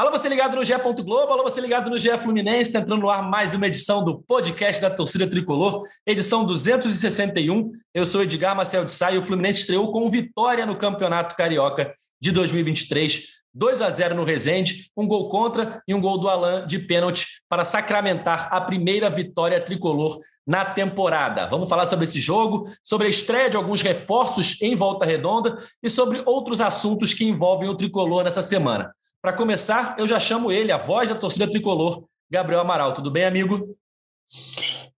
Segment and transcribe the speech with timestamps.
[0.00, 0.72] Alô, você ligado no GE.
[1.04, 4.22] Globo, alô, você ligado no GE Fluminense, tá entrando no ar mais uma edição do
[4.22, 7.70] podcast da torcida tricolor, edição 261.
[7.92, 11.92] Eu sou Edgar Marcel de Sá e o Fluminense estreou com vitória no Campeonato Carioca
[12.18, 13.40] de 2023.
[13.52, 17.26] 2 a 0 no Resende, um gol contra e um gol do Alain de pênalti
[17.46, 21.46] para sacramentar a primeira vitória tricolor na temporada.
[21.46, 25.90] Vamos falar sobre esse jogo, sobre a estreia de alguns reforços em Volta Redonda e
[25.90, 28.94] sobre outros assuntos que envolvem o tricolor nessa semana.
[29.22, 32.94] Para começar, eu já chamo ele, a voz da torcida tricolor, Gabriel Amaral.
[32.94, 33.76] Tudo bem, amigo?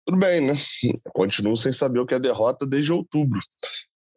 [0.06, 0.52] Tudo bem, né?
[1.12, 3.40] Continuo sem saber o que é derrota desde outubro.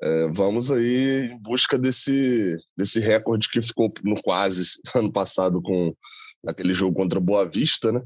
[0.03, 4.63] É, vamos aí em busca desse, desse recorde que ficou no quase
[4.95, 5.95] ano passado com
[6.45, 8.01] aquele jogo contra Boa Vista, né?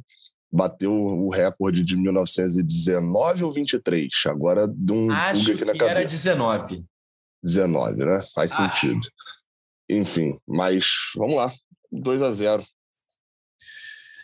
[0.52, 4.08] Bateu o recorde de 1919 ou 23?
[4.27, 6.00] Agora de um Acho aqui na que cabeça.
[6.00, 6.86] era 19.
[7.44, 8.22] 19, né?
[8.34, 8.72] Faz ah.
[8.72, 9.02] sentido.
[9.89, 11.52] Enfim, mas vamos lá.
[11.91, 12.63] 2 a 0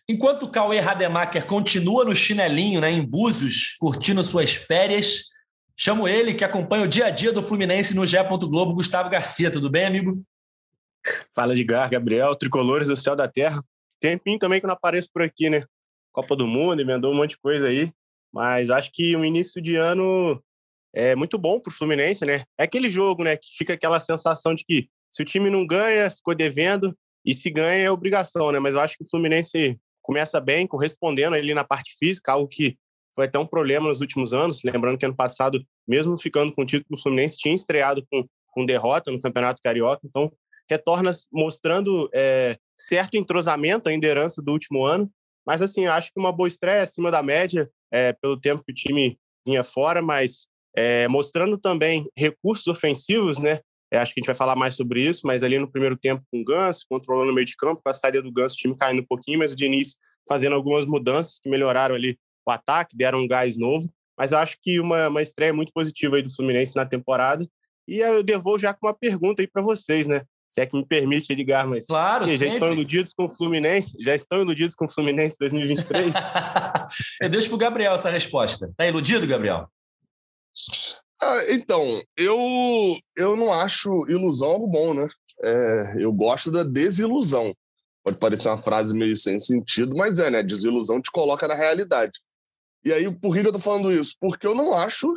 [0.07, 5.23] Enquanto o Cauê Rademacher continua no chinelinho, né, em Búzios, curtindo suas férias,
[5.75, 8.17] chamo ele que acompanha o dia a dia do Fluminense no GE.
[8.23, 9.49] Globo, Gustavo Garcia.
[9.49, 10.23] Tudo bem, amigo?
[11.35, 13.63] Fala, Edgar, Gabriel, tricolores do céu da terra.
[13.99, 15.63] Tempinho também que eu não apareço por aqui, né?
[16.11, 17.91] Copa do Mundo, emendou um monte de coisa aí.
[18.31, 20.39] Mas acho que o início de ano
[20.93, 22.43] é muito bom para o Fluminense, né?
[22.59, 23.35] É aquele jogo, né?
[23.37, 26.95] Que fica aquela sensação de que se o time não ganha, ficou devendo.
[27.25, 28.59] E se ganha é obrigação, né?
[28.59, 32.77] Mas eu acho que o Fluminense começa bem, correspondendo ali na parte física, algo que
[33.15, 34.61] foi até um problema nos últimos anos.
[34.63, 38.65] Lembrando que ano passado, mesmo ficando com o título, o Fluminense tinha estreado com, com
[38.65, 40.01] derrota no Campeonato Carioca.
[40.05, 40.31] Então,
[40.69, 45.09] retorna mostrando é, certo entrosamento, ainda herança do último ano.
[45.45, 48.75] Mas, assim, acho que uma boa estreia acima da média, é, pelo tempo que o
[48.75, 53.59] time vinha fora, mas é, mostrando também recursos ofensivos, né?
[53.95, 56.21] É, acho que a gente vai falar mais sobre isso, mas ali no primeiro tempo
[56.29, 58.75] com o Ganso, controlando o meio de campo, com a saída do Ganso, o time
[58.75, 63.19] caindo um pouquinho, mas o Diniz fazendo algumas mudanças que melhoraram ali o ataque, deram
[63.19, 63.89] um gás novo.
[64.17, 67.47] Mas acho que uma, uma estreia muito positiva aí do Fluminense na temporada.
[67.87, 70.23] E eu devolvo já com uma pergunta aí para vocês, né?
[70.49, 71.85] Se é que me permite, Edgar, mas.
[71.85, 73.95] Claro, Já estão iludidos com o Fluminense?
[74.01, 76.13] Já estão iludidos com o Fluminense 2023?
[77.21, 78.71] eu deixo para o Gabriel essa resposta.
[78.77, 79.69] Tá iludido, Gabriel?
[81.27, 82.37] Ah, então, eu,
[83.17, 85.09] eu não acho ilusão algo bom, né?
[85.43, 87.51] É, eu gosto da desilusão.
[88.03, 90.43] Pode parecer uma frase meio sem sentido, mas é, né?
[90.43, 92.11] Desilusão te coloca na realidade.
[92.83, 94.13] E aí, por que eu tô falando isso?
[94.21, 95.11] Porque eu não acho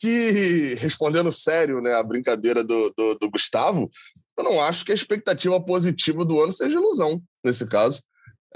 [0.00, 3.88] que, respondendo sério, né, a brincadeira do, do, do Gustavo,
[4.36, 8.02] eu não acho que a expectativa positiva do ano seja ilusão, nesse caso.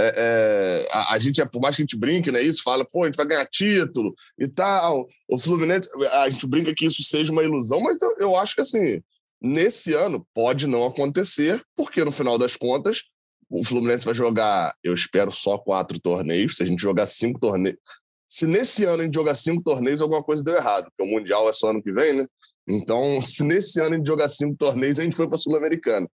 [0.01, 2.85] É, é, a, a, gente, é, por mais que a gente brinque, né, isso, fala,
[2.91, 5.05] pô, a gente vai ganhar título e tal.
[5.29, 8.63] O Fluminense, a gente brinca que isso seja uma ilusão, mas eu, eu acho que,
[8.63, 9.03] assim,
[9.41, 13.03] nesse ano pode não acontecer, porque no final das contas,
[13.51, 16.57] o Fluminense vai jogar, eu espero, só quatro torneios.
[16.57, 17.79] Se a gente jogar cinco torneios.
[18.27, 21.47] Se nesse ano a gente jogar cinco torneios, alguma coisa deu errado, porque o Mundial
[21.51, 22.27] é só ano que vem, né?
[22.67, 26.09] Então, se nesse ano a gente jogar cinco torneios, a gente foi para a Sul-Americana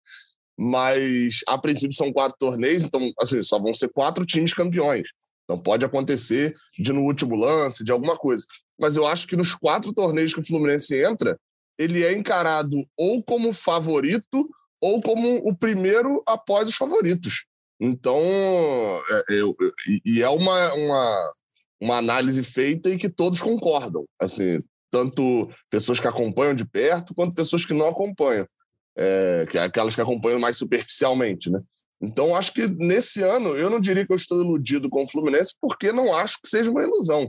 [0.57, 5.07] mas a princípio são quatro torneios, então assim, só vão ser quatro times campeões.
[5.43, 8.45] Então pode acontecer de no último lance, de alguma coisa.
[8.79, 11.39] Mas eu acho que nos quatro torneios que o Fluminense entra,
[11.77, 14.49] ele é encarado ou como favorito
[14.81, 17.45] ou como o primeiro após os favoritos.
[17.79, 19.55] Então, é, eu,
[20.03, 21.33] e é uma, uma,
[21.79, 24.05] uma análise feita e que todos concordam.
[24.19, 28.45] Assim, tanto pessoas que acompanham de perto quanto pessoas que não acompanham
[28.97, 31.61] é, que é aquelas que acompanham mais superficialmente, né?
[32.01, 35.53] Então, acho que nesse ano, eu não diria que eu estou iludido com o Fluminense,
[35.59, 37.27] porque não acho que seja uma ilusão.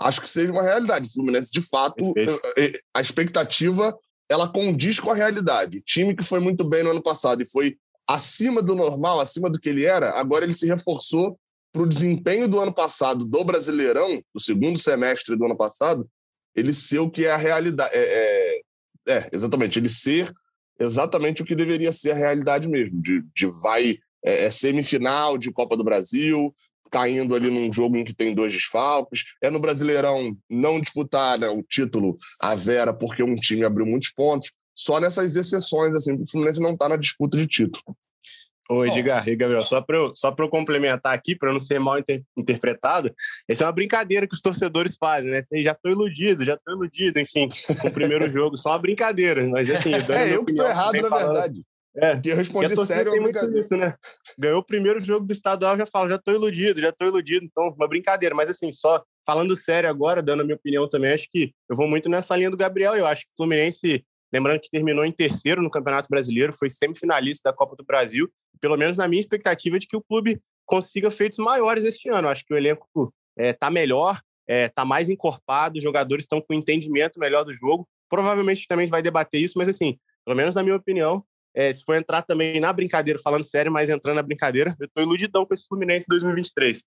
[0.00, 1.08] Acho que seja uma realidade.
[1.08, 3.96] O Fluminense, de fato, é, é, a expectativa
[4.28, 5.78] ela condiz com a realidade.
[5.78, 9.50] O time que foi muito bem no ano passado e foi acima do normal, acima
[9.50, 11.38] do que ele era, agora ele se reforçou
[11.72, 16.08] para o desempenho do ano passado do Brasileirão, do segundo semestre do ano passado,
[16.54, 17.90] ele ser o que é a realidade.
[17.94, 18.60] É,
[19.06, 20.32] é, é exatamente, ele ser
[20.78, 25.50] exatamente o que deveria ser a realidade mesmo, de, de vai é, é, semifinal de
[25.50, 26.54] Copa do Brasil,
[26.90, 29.24] caindo ali num jogo em que tem dois desfalques.
[29.42, 34.10] É no Brasileirão não disputar né, o título a Vera porque um time abriu muitos
[34.10, 34.50] pontos.
[34.74, 37.96] Só nessas exceções, assim, o Fluminense não está na disputa de título.
[38.70, 41.98] Oi, Edgar e Gabriel, só para eu, só eu complementar aqui, para não ser mal
[41.98, 43.10] inter interpretado,
[43.48, 45.42] essa é uma brincadeira que os torcedores fazem, né?
[45.62, 47.48] Já estou iludido, já estou iludido, enfim,
[47.80, 49.94] com o primeiro jogo, só uma brincadeira, mas assim...
[49.94, 51.62] É, eu que estou errado, na falando, verdade.
[51.96, 53.94] É, eu respondi sério, tem muito isso, né?
[54.38, 57.70] Ganhou o primeiro jogo do estadual, já falo, já estou iludido, já estou iludido, então,
[57.70, 61.52] uma brincadeira, mas assim, só falando sério agora, dando a minha opinião também, acho que
[61.68, 65.04] eu vou muito nessa linha do Gabriel, eu acho que o Fluminense Lembrando que terminou
[65.04, 68.30] em terceiro no Campeonato Brasileiro, foi semifinalista da Copa do Brasil.
[68.60, 72.28] Pelo menos na minha expectativa é de que o clube consiga feitos maiores este ano.
[72.28, 76.40] Acho que o elenco está é, melhor, está é, tá mais encorpado, os jogadores estão
[76.40, 77.88] com entendimento melhor do jogo.
[78.10, 81.96] Provavelmente também vai debater isso, mas assim, pelo menos na minha opinião, é, se for
[81.96, 85.66] entrar também na brincadeira, falando sério, mas entrando na brincadeira, eu estou iludidão com esse
[85.66, 86.84] Fluminense 2023.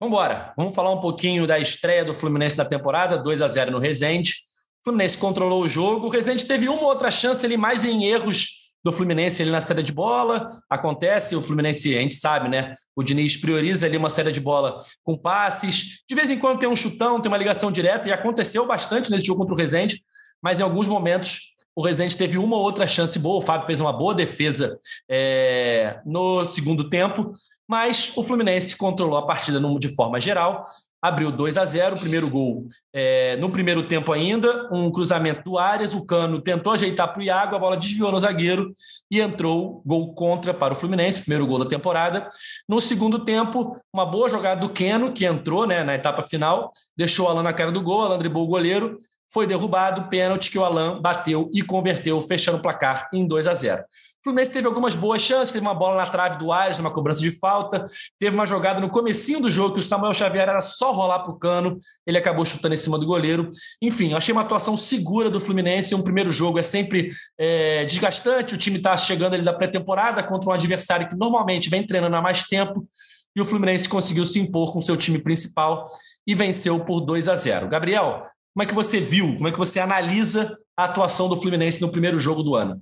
[0.00, 0.52] Vamos embora.
[0.56, 4.34] Vamos falar um pouquinho da estreia do Fluminense na temporada, 2 a 0 no Resende.
[4.82, 6.08] O Fluminense controlou o jogo.
[6.08, 9.80] O Resende teve uma outra chance ali, mais em erros do Fluminense ali na saída
[9.80, 10.50] de bola.
[10.68, 12.74] Acontece, o Fluminense, a gente sabe, né?
[12.96, 16.00] O Diniz prioriza ali uma saída de bola com passes.
[16.08, 19.24] De vez em quando tem um chutão, tem uma ligação direta, e aconteceu bastante nesse
[19.24, 20.02] jogo contra o Resende,
[20.42, 23.80] mas em alguns momentos o Rezende teve uma ou outra chance boa, o Fábio fez
[23.80, 24.76] uma boa defesa
[25.08, 27.32] é, no segundo tempo,
[27.66, 30.64] mas o Fluminense controlou a partida de forma geral,
[31.02, 32.64] abriu 2 a 0 o primeiro gol
[32.94, 37.22] é, no primeiro tempo ainda, um cruzamento do Arias, o Cano tentou ajeitar para o
[37.22, 38.70] Iago, a bola desviou no zagueiro
[39.10, 42.28] e entrou gol contra para o Fluminense, primeiro gol da temporada.
[42.68, 47.26] No segundo tempo, uma boa jogada do Keno, que entrou né, na etapa final, deixou
[47.26, 48.96] o Alan na cara do gol, Alan driblou o goleiro,
[49.32, 53.54] foi derrubado, pênalti que o Alan bateu e converteu, fechando o placar em 2 a
[53.54, 53.82] 0.
[54.22, 57.20] O Fluminense teve algumas boas chances, teve uma bola na trave do Ares, uma cobrança
[57.20, 57.84] de falta,
[58.20, 61.32] teve uma jogada no comecinho do jogo que o Samuel Xavier era só rolar para
[61.32, 61.76] o cano,
[62.06, 63.50] ele acabou chutando em cima do goleiro.
[63.82, 68.58] Enfim, achei uma atuação segura do Fluminense, um primeiro jogo é sempre é, desgastante, o
[68.58, 72.44] time está chegando ali da pré-temporada contra um adversário que normalmente vem treinando há mais
[72.44, 72.86] tempo,
[73.34, 75.84] e o Fluminense conseguiu se impor com seu time principal
[76.24, 77.68] e venceu por 2 a 0.
[77.68, 78.24] Gabriel,
[78.54, 81.90] como é que você viu, como é que você analisa a atuação do Fluminense no
[81.90, 82.80] primeiro jogo do ano?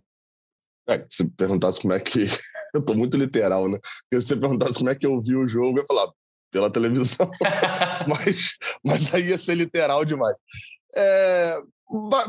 [0.90, 2.24] É, se perguntasse como é que.
[2.74, 3.78] Eu estou muito literal, né?
[4.08, 6.08] Porque se você perguntasse como é que eu vi o jogo, eu ia falar,
[6.52, 7.28] pela televisão.
[8.06, 8.52] mas,
[8.84, 10.36] mas aí ia ser literal demais.
[10.94, 11.58] É,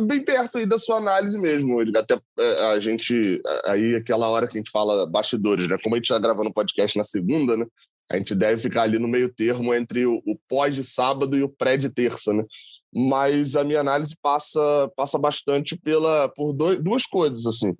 [0.07, 1.79] bem perto aí da sua análise mesmo.
[1.95, 3.39] Até é, a gente.
[3.65, 5.77] Aí, aquela hora que a gente fala bastidores, né?
[5.83, 7.65] Como a gente está gravando o podcast na segunda, né?
[8.11, 11.43] A gente deve ficar ali no meio termo entre o, o pós de sábado e
[11.43, 12.43] o pré de terça, né?
[12.93, 17.73] Mas a minha análise passa, passa bastante pela, por dois, duas coisas, assim.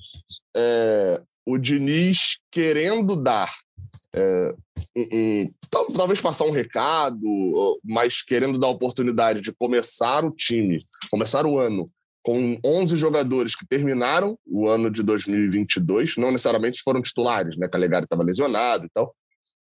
[0.56, 3.54] É, o Diniz querendo dar
[4.14, 4.56] é,
[4.96, 5.50] um, um,
[5.96, 11.86] talvez passar um recado, mas querendo dar oportunidade de começar o time, começar o ano
[12.24, 17.68] com 11 jogadores que terminaram o ano de 2022, não necessariamente foram titulares, né?
[17.68, 19.14] Calegari estava lesionado e tal,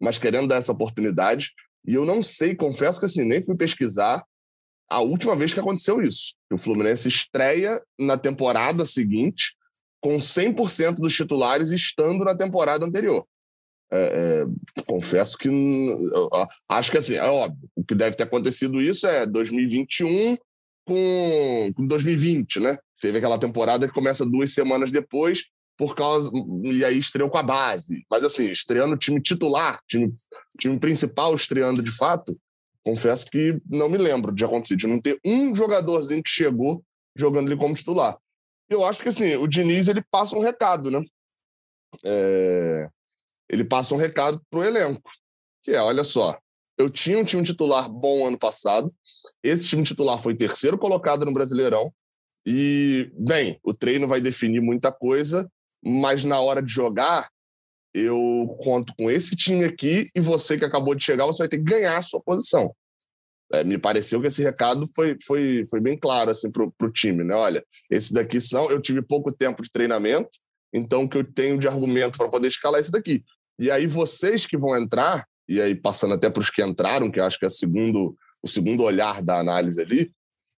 [0.01, 1.51] mas querendo dar essa oportunidade.
[1.87, 4.25] E eu não sei, confesso que assim, nem fui pesquisar
[4.89, 6.35] a última vez que aconteceu isso.
[6.53, 9.55] O Fluminense estreia na temporada seguinte
[10.01, 13.25] com 100% dos titulares estando na temporada anterior.
[13.91, 15.49] É, é, confesso que
[16.69, 20.37] acho que assim, é óbvio, o que deve ter acontecido isso é 2021
[20.85, 22.79] com, com 2020, né?
[23.01, 25.45] Teve aquela temporada que começa duas semanas depois,
[25.77, 26.31] por causa.
[26.65, 28.05] E aí estreou com a base.
[28.11, 30.13] Mas assim, estreando o time titular, time,
[30.61, 32.37] time principal estreando de fato,
[32.87, 36.85] confesso que não me lembro de acontecer, de não ter um jogadorzinho que chegou
[37.17, 38.17] jogando ele como titular.
[38.71, 41.05] Eu acho que assim, o Diniz ele passa um recado, né?
[42.05, 42.87] É...
[43.49, 45.11] Ele passa um recado pro elenco,
[45.65, 46.39] que é, olha só,
[46.79, 48.95] eu tinha um time titular bom ano passado,
[49.43, 51.93] esse time titular foi terceiro colocado no Brasileirão,
[52.47, 55.51] e, bem, o treino vai definir muita coisa,
[55.83, 57.29] mas na hora de jogar,
[57.93, 61.59] eu conto com esse time aqui e você que acabou de chegar, você vai ter
[61.59, 62.75] que ganhar a sua posição.
[63.53, 67.23] É, me pareceu que esse recado foi, foi, foi bem claro assim, para o time.
[67.23, 67.35] Né?
[67.35, 68.71] Olha, esses daqui são.
[68.71, 70.31] Eu tive pouco tempo de treinamento,
[70.73, 73.23] então o que eu tenho de argumento para poder escalar é esse daqui.
[73.59, 77.21] E aí vocês que vão entrar, e aí passando até para os que entraram, que
[77.21, 80.11] acho que é segundo, o segundo olhar da análise ali,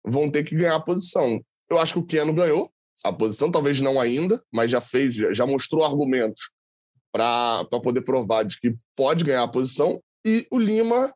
[0.06, 1.40] vão ter que ganhar a posição.
[1.70, 2.72] Eu acho que o Keno ganhou
[3.06, 6.50] a posição, talvez não ainda, mas já fez, já mostrou argumentos
[7.12, 10.02] para poder provar de que pode ganhar a posição.
[10.26, 11.14] E o Lima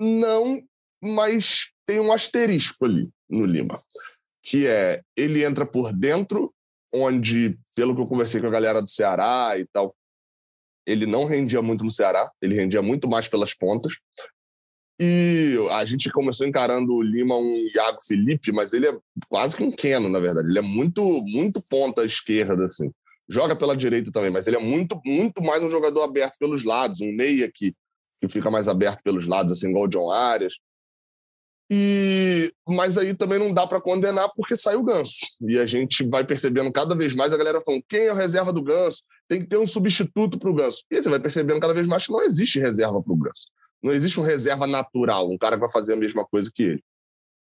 [0.00, 0.62] não,
[1.02, 3.78] mas tem um asterisco ali no Lima,
[4.42, 6.52] que é ele entra por dentro,
[6.92, 9.94] onde, pelo que eu conversei com a galera do Ceará e tal,
[10.86, 13.94] ele não rendia muito no Ceará, ele rendia muito mais pelas pontas.
[15.00, 19.62] E a gente começou encarando o Lima um Iago Felipe, mas ele é quase que
[19.62, 20.48] um Keno, na verdade.
[20.48, 22.90] Ele é muito, muito ponta esquerda, assim
[23.28, 27.00] joga pela direita também, mas ele é muito, muito mais um jogador aberto pelos lados,
[27.00, 27.74] um meia que,
[28.18, 30.54] que fica mais aberto pelos lados, assim, igual o John Arias.
[31.70, 35.26] E, mas aí também não dá para condenar porque sai o Ganso.
[35.42, 38.52] E a gente vai percebendo cada vez mais a galera falando: quem é a reserva
[38.52, 39.02] do Ganso?
[39.28, 40.84] Tem que ter um substituto para o Ganso.
[40.90, 43.46] E aí você vai percebendo cada vez mais que não existe reserva para o Ganso.
[43.82, 46.84] Não existe um reserva natural, um cara que vai fazer a mesma coisa que ele.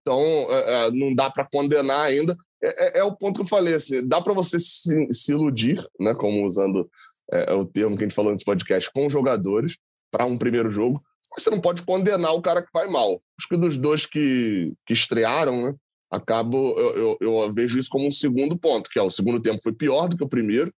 [0.02, 3.74] Então, é, é, não dá para condenar ainda, é, é, o ponto que eu falei,
[3.74, 6.90] assim, dá para você se, se, iludir, né, como usando
[7.32, 9.78] é, o termo que a gente falou nesse podcast, com jogadores
[10.10, 11.02] para um primeiro jogo,
[11.42, 13.22] você não pode condenar o cara que vai mal.
[13.40, 15.76] Acho que dos dois que, que estrearam, né,
[16.12, 19.62] acabo, eu, eu, eu, vejo isso como um segundo ponto, que é o segundo tempo
[19.62, 20.72] foi pior do que o primeiro.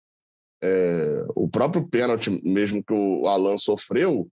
[0.62, 4.26] É, o próprio pênalti, mesmo que o Alan sofreu,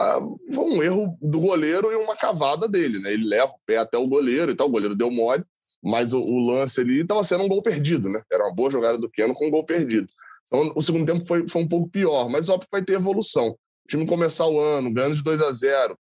[0.00, 0.18] ah,
[0.52, 2.98] foi um erro do goleiro e uma cavada dele.
[2.98, 3.12] Né?
[3.12, 5.44] Ele leva o pé até o goleiro e tal, o goleiro deu mole,
[5.82, 8.08] mas o, o lance ali estava sendo um gol perdido.
[8.08, 8.20] Né?
[8.32, 10.06] Era uma boa jogada do Keno com um gol perdido.
[10.46, 13.56] Então, o segundo tempo foi, foi um pouco pior, mas óbvio que vai ter evolução.
[13.90, 15.98] Time começar o ano ganhando de 2 a 0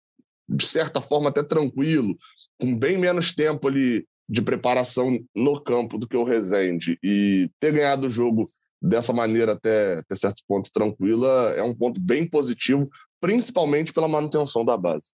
[0.49, 2.17] de certa forma até tranquilo,
[2.61, 7.73] com bem menos tempo ali de preparação no campo do que o Rezende e ter
[7.73, 8.45] ganhado o jogo
[8.83, 12.85] dessa maneira até, até certo ponto tranquila é um ponto bem positivo,
[13.21, 15.13] principalmente pela manutenção da base.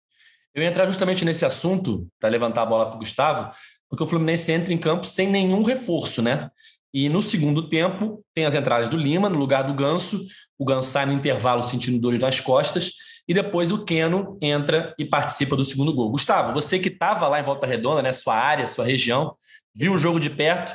[0.55, 3.51] Eu ia entrar justamente nesse assunto para levantar a bola para o Gustavo,
[3.89, 6.51] porque o Fluminense entra em campo sem nenhum reforço, né?
[6.93, 10.25] E no segundo tempo tem as entradas do Lima no lugar do Ganso,
[10.59, 12.93] o Ganso sai no intervalo sentindo dores nas costas
[13.27, 16.11] e depois o Keno entra e participa do segundo gol.
[16.11, 19.35] Gustavo, você que estava lá em Volta Redonda, né, sua área, sua região,
[19.75, 20.75] viu o jogo de perto,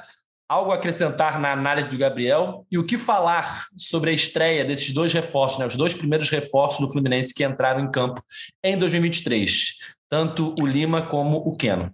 [0.50, 4.94] algo a acrescentar na análise do Gabriel e o que falar sobre a estreia desses
[4.94, 8.24] dois reforços, né, os dois primeiros reforços do Fluminense que entraram em campo
[8.64, 9.76] em 2023,
[10.10, 11.92] tanto o Lima como o Keno.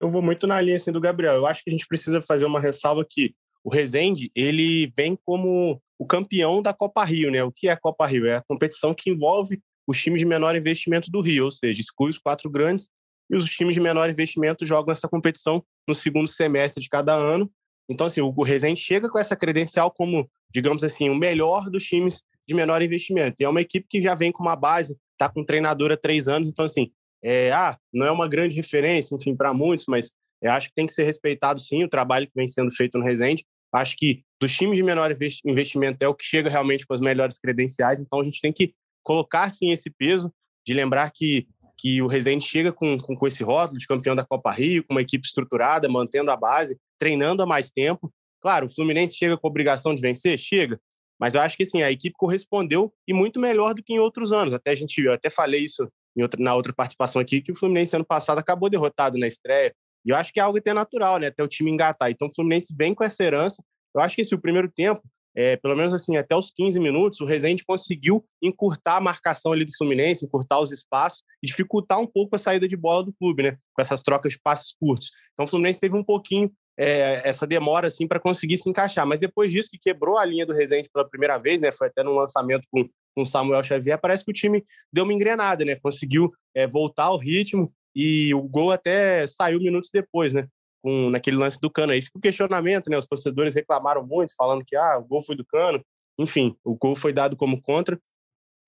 [0.00, 1.34] Eu vou muito na linha assim, do Gabriel.
[1.34, 5.80] Eu acho que a gente precisa fazer uma ressalva que o Rezende ele vem como
[5.98, 7.42] o campeão da Copa Rio, né?
[7.42, 8.26] O que é a Copa Rio?
[8.26, 12.10] É a competição que envolve os times de menor investimento do Rio, ou seja, exclui
[12.10, 12.90] os quatro grandes
[13.30, 17.50] e os times de menor investimento jogam essa competição no segundo semestre de cada ano.
[17.88, 22.22] Então, assim, o Rezende chega com essa credencial como, digamos assim, o melhor dos times
[22.46, 23.36] de menor investimento.
[23.40, 25.96] E é uma equipe que já vem com uma base, está com um treinador há
[25.96, 26.90] três anos, então, assim,
[27.22, 30.86] é, ah, não é uma grande referência, enfim, para muitos, mas eu acho que tem
[30.86, 33.44] que ser respeitado, sim, o trabalho que vem sendo feito no Rezende.
[33.72, 37.38] Acho que dos times de menor investimento é o que chega realmente com as melhores
[37.38, 38.72] credenciais, então a gente tem que
[39.02, 40.32] colocar sim esse peso
[40.66, 44.24] de lembrar que, que o Rezende chega com, com, com esse rótulo de campeão da
[44.24, 48.12] Copa Rio, com uma equipe estruturada, mantendo a base, treinando há mais tempo.
[48.40, 50.38] Claro, o Fluminense chega com a obrigação de vencer?
[50.38, 50.78] Chega.
[51.18, 54.32] Mas eu acho que assim, a equipe correspondeu e muito melhor do que em outros
[54.32, 54.54] anos.
[54.54, 55.88] Até a gente, eu até falei isso
[56.22, 59.74] outra, na outra participação aqui, que o Fluminense ano passado acabou derrotado na estreia.
[60.04, 61.28] E eu acho que é algo até natural, né?
[61.28, 62.10] Até o time engatar.
[62.10, 63.62] Então o Fluminense vem com essa herança.
[63.94, 65.02] Eu acho que esse o primeiro tempo,
[65.34, 69.64] é, pelo menos assim, até os 15 minutos, o Rezende conseguiu encurtar a marcação ali
[69.64, 73.42] do Fluminense, encurtar os espaços e dificultar um pouco a saída de bola do clube,
[73.42, 73.58] né?
[73.74, 75.10] Com essas trocas de passes curtos.
[75.34, 79.06] Então o Fluminense teve um pouquinho é, essa demora assim para conseguir se encaixar.
[79.06, 81.72] Mas depois disso, que quebrou a linha do Rezende pela primeira vez, né?
[81.72, 85.64] Foi até no lançamento com com Samuel Xavier, parece que o time deu uma engrenada,
[85.64, 85.76] né?
[85.76, 90.46] Conseguiu é, voltar ao ritmo e o gol até saiu minutos depois, né?
[90.80, 91.92] Com, naquele lance do Cano.
[91.92, 92.98] Aí fica o questionamento, né?
[92.98, 95.84] Os torcedores reclamaram muito, falando que ah, o gol foi do Cano.
[96.18, 97.98] Enfim, o gol foi dado como contra.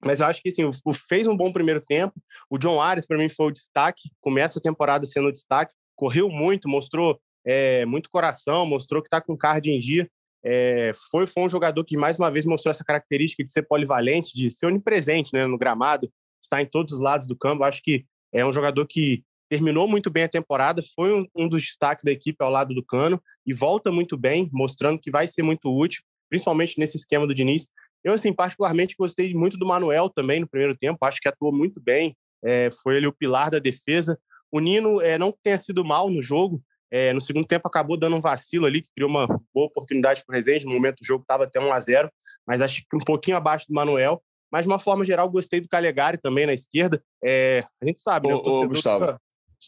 [0.04, 0.72] Mas eu acho que assim, o,
[1.08, 2.14] fez um bom primeiro tempo.
[2.48, 4.10] O John Ares, para mim, foi o destaque.
[4.20, 5.74] Começa a temporada sendo o destaque.
[5.94, 10.10] Correu muito, mostrou é, muito coração, mostrou que está com card em dia.
[10.44, 14.34] É, foi, foi um jogador que mais uma vez mostrou essa característica de ser polivalente,
[14.34, 16.10] de ser onipresente né, no gramado,
[16.42, 17.64] estar em todos os lados do campo.
[17.64, 21.62] Acho que é um jogador que terminou muito bem a temporada, foi um, um dos
[21.64, 25.42] destaques da equipe ao lado do Cano e volta muito bem, mostrando que vai ser
[25.42, 27.68] muito útil, principalmente nesse esquema do Diniz.
[28.04, 31.80] Eu, assim, particularmente gostei muito do Manuel também no primeiro tempo, acho que atuou muito
[31.80, 34.18] bem, é, foi ele o pilar da defesa.
[34.52, 38.16] O Nino é, não tenha sido mal no jogo, é, no segundo tempo acabou dando
[38.16, 40.66] um vacilo ali, que criou uma boa oportunidade para o Rezende.
[40.66, 42.10] No momento o jogo estava até 1 a 0
[42.46, 44.22] mas acho que um pouquinho abaixo do Manuel.
[44.50, 47.00] Mas, de uma forma geral, gostei do Calegari também na esquerda.
[47.22, 48.34] É, a gente sabe, né?
[48.34, 49.16] Ô, ô Gustavo.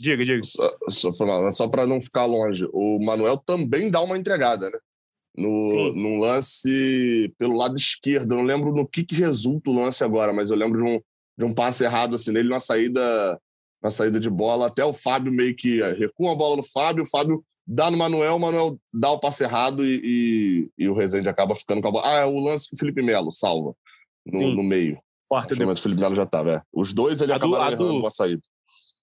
[0.01, 0.43] Diga, diga.
[0.43, 4.79] Só, só, só para não ficar longe, o Manuel também dá uma entregada, né?
[5.37, 8.33] No, no lance pelo lado esquerdo.
[8.33, 11.01] Eu não lembro no que, que resulta o lance agora, mas eu lembro de um,
[11.39, 13.41] de um passe errado assim nele na saída
[13.83, 17.03] na saída de bola, até o Fábio meio que eh, recua a bola no Fábio,
[17.03, 20.01] o Fábio dá no Manuel, o Manuel dá o passe errado e,
[20.79, 22.07] e, e o Rezende acaba ficando com a bola.
[22.07, 23.75] Ah, é o lance que o Felipe Melo salva
[24.25, 24.99] no, no meio.
[25.29, 26.63] Quarta mas o Felipe Melo já estava, é.
[26.73, 28.43] Os dois ele a acabaram do, errando a saída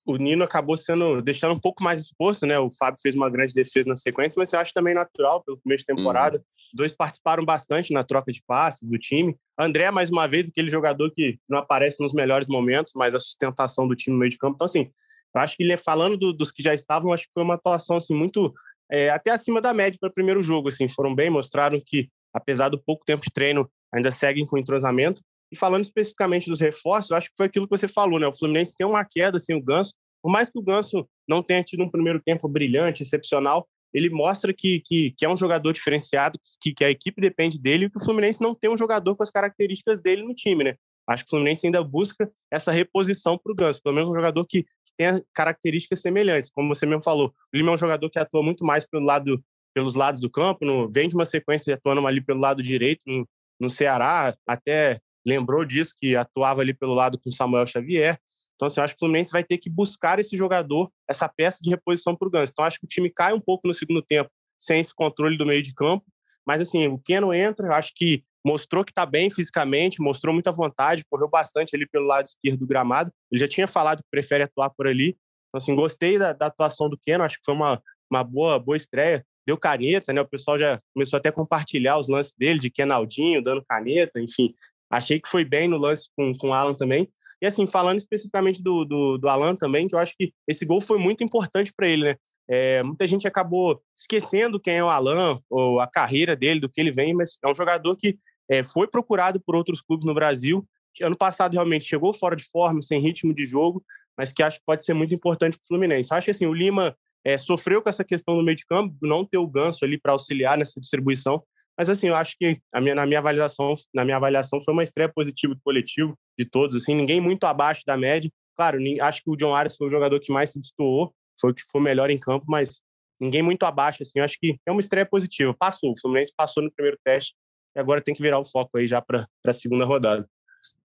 [0.06, 2.58] o Nino acabou sendo deixando um pouco mais exposto, né?
[2.58, 5.86] O Fábio fez uma grande defesa na sequência, mas eu acho também natural pelo começo
[5.86, 6.38] de temporada.
[6.38, 6.44] Uhum.
[6.74, 9.36] Dois participaram bastante na troca de passes do time.
[9.58, 13.88] André, mais uma vez, aquele jogador que não aparece nos melhores momentos, mas a sustentação
[13.88, 14.56] do time no meio de campo.
[14.56, 14.92] Então, assim,
[15.36, 17.98] eu acho que ele, falando do, dos que já estavam, acho que foi uma atuação
[17.98, 18.54] assim muito
[18.92, 20.70] é, até acima da média para o primeiro jogo.
[20.70, 25.22] Assim, foram bem, mostraram que apesar do pouco tempo de treino, ainda seguem com entrosamento.
[25.52, 28.28] E falando especificamente dos reforços, eu acho que foi aquilo que você falou, né?
[28.28, 29.94] O Fluminense tem uma queda assim, o Ganso.
[30.22, 34.54] Por mais que o Ganso não tenha tido um primeiro tempo brilhante, excepcional, ele mostra
[34.54, 37.98] que, que, que é um jogador diferenciado, que, que a equipe depende dele e que
[37.98, 40.76] o Fluminense não tem um jogador com as características dele no time, né?
[41.08, 44.46] Acho que o Fluminense ainda busca essa reposição para o Ganso, pelo menos um jogador
[44.46, 46.52] que, que tenha características semelhantes.
[46.52, 49.44] Como você mesmo falou, o Lima é um jogador que atua muito mais pelo lado,
[49.74, 53.28] pelos lados do campo, no, vem de uma sequência atuando ali pelo lado direito no,
[53.60, 58.18] no Ceará, até lembrou disso, que atuava ali pelo lado com o Samuel Xavier.
[58.56, 61.60] Então, assim, eu acho que o Fluminense vai ter que buscar esse jogador, essa peça
[61.62, 62.52] de reposição para o Ganso.
[62.52, 65.46] Então, acho que o time cai um pouco no segundo tempo, sem esse controle do
[65.46, 66.06] meio de campo.
[66.46, 71.06] Mas, assim, o Keno entra, acho que mostrou que está bem fisicamente, mostrou muita vontade,
[71.10, 73.12] correu bastante ali pelo lado esquerdo do gramado.
[73.32, 75.18] Ele já tinha falado que prefere atuar por ali.
[75.48, 77.82] Então, assim, gostei da, da atuação do Keno, acho que foi uma,
[78.12, 79.26] uma boa, boa estreia.
[79.48, 80.22] Deu caneta, né?
[80.22, 84.54] O pessoal já começou até a compartilhar os lances dele, de Kenaldinho, dando caneta, enfim.
[84.90, 87.10] Achei que foi bem no lance com, com o Alan também.
[87.42, 90.82] E assim, falando especificamente do, do, do Alan também, que eu acho que esse gol
[90.82, 92.16] foi muito importante para ele, né?
[92.52, 96.82] É, muita gente acabou esquecendo quem é o Alan, ou a carreira dele, do que
[96.82, 98.18] ele vem, mas é um jogador que
[98.50, 100.68] é, foi procurado por outros clubes no Brasil.
[101.02, 103.86] Ano passado realmente chegou fora de forma, sem ritmo de jogo,
[104.18, 106.12] mas que acho que pode ser muito importante para o Fluminense.
[106.12, 109.24] Acho que assim, o Lima é, sofreu com essa questão no meio de campo, não
[109.24, 111.44] ter o ganso ali para auxiliar nessa distribuição.
[111.80, 114.84] Mas assim, eu acho que a minha, na minha avaliação, na minha avaliação foi uma
[114.84, 118.30] estreia positiva do coletivo de todos, assim, ninguém muito abaixo da média.
[118.58, 121.54] Claro, acho que o John Arias foi o jogador que mais se destoou, foi o
[121.54, 122.82] que foi melhor em campo, mas
[123.18, 125.56] ninguém muito abaixo, assim, eu acho que é uma estreia positiva.
[125.58, 127.34] Passou, o Fluminense passou no primeiro teste,
[127.74, 130.28] e agora tem que virar o foco aí já para a segunda rodada.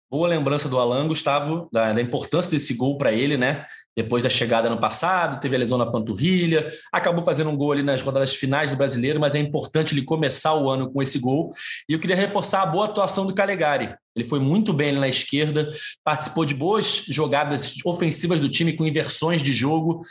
[0.09, 3.67] Boa lembrança do Alan, Gustavo, da, da importância desse gol para ele, né?
[3.97, 7.81] Depois da chegada no passado, teve a lesão na panturrilha, acabou fazendo um gol ali
[7.81, 11.51] nas rodadas finais do brasileiro, mas é importante ele começar o ano com esse gol.
[11.89, 13.95] E eu queria reforçar a boa atuação do Calegari.
[14.15, 15.71] Ele foi muito bem ali na esquerda,
[16.03, 20.01] participou de boas jogadas ofensivas do time com inversões de jogo.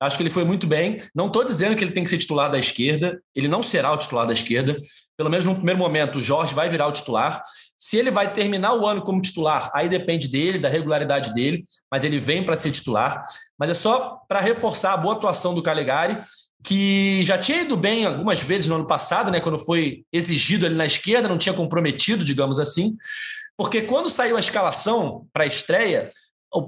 [0.00, 0.96] Acho que ele foi muito bem.
[1.14, 3.98] Não estou dizendo que ele tem que ser titular da esquerda, ele não será o
[3.98, 4.80] titular da esquerda.
[5.18, 7.42] Pelo menos no primeiro momento, o Jorge vai virar o titular.
[7.78, 12.02] Se ele vai terminar o ano como titular, aí depende dele, da regularidade dele, mas
[12.02, 13.22] ele vem para ser titular.
[13.58, 16.22] Mas é só para reforçar a boa atuação do Calegari,
[16.62, 20.74] que já tinha ido bem algumas vezes no ano passado, né, quando foi exigido ali
[20.74, 22.96] na esquerda, não tinha comprometido, digamos assim.
[23.56, 26.10] Porque quando saiu a escalação para a estreia,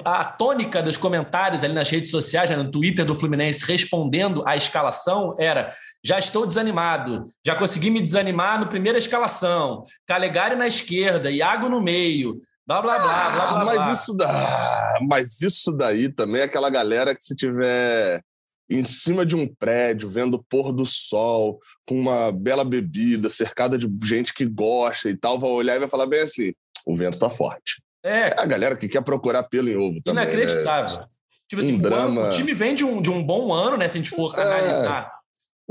[0.05, 4.57] a tônica dos comentários ali nas redes sociais, né, no Twitter do Fluminense, respondendo à
[4.57, 5.73] escalação, era:
[6.05, 11.81] já estou desanimado, já consegui me desanimar no primeira escalação, Calegari na esquerda, Iago no
[11.81, 12.41] meio.
[12.67, 14.99] Blá, blá, blá, blá, blá, mas, Isso da...
[15.09, 18.21] mas isso daí também é aquela galera que se tiver
[18.69, 23.79] em cima de um prédio, vendo o pôr do sol, com uma bela bebida, cercada
[23.79, 26.53] de gente que gosta e tal, vai olhar e vai falar bem assim:
[26.85, 27.81] o vento está forte.
[28.03, 28.29] É.
[28.29, 28.35] é.
[28.41, 30.25] a galera que quer procurar pelo em ovo também.
[30.25, 30.33] Né?
[30.33, 31.01] Inacreditável.
[31.01, 31.07] Né?
[31.49, 32.27] Tipo assim, um drama...
[32.27, 33.87] o time vem de um, de um bom ano, né?
[33.87, 35.07] Se a gente for é.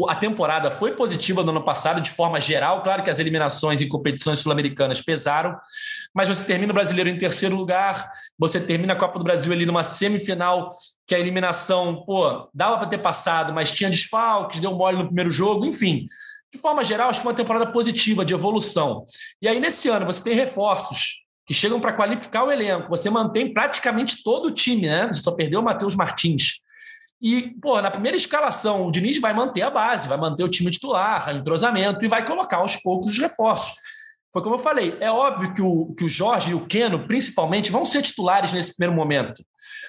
[0.10, 2.84] A temporada foi positiva no ano passado, de forma geral.
[2.84, 5.58] Claro que as eliminações em competições sul-americanas pesaram,
[6.15, 9.65] mas você termina o brasileiro em terceiro lugar, você termina a Copa do Brasil ali
[9.65, 10.71] numa semifinal,
[11.06, 15.30] que a eliminação, pô, dava para ter passado, mas tinha desfalques, deu mole no primeiro
[15.30, 16.06] jogo, enfim.
[16.54, 19.04] De forma geral, acho que uma temporada positiva, de evolução.
[19.41, 22.89] E aí, nesse ano, você tem reforços que chegam para qualificar o elenco.
[22.89, 25.10] Você mantém praticamente todo o time, né?
[25.12, 26.62] Você só perdeu o Matheus Martins.
[27.21, 30.71] E, pô, na primeira escalação, o Diniz vai manter a base, vai manter o time
[30.71, 33.73] titular, entrosamento, e vai colocar aos poucos os reforços.
[34.36, 37.71] Foi como eu falei, é óbvio que o, que o Jorge e o Keno, principalmente,
[37.71, 39.41] vão ser titulares nesse primeiro momento.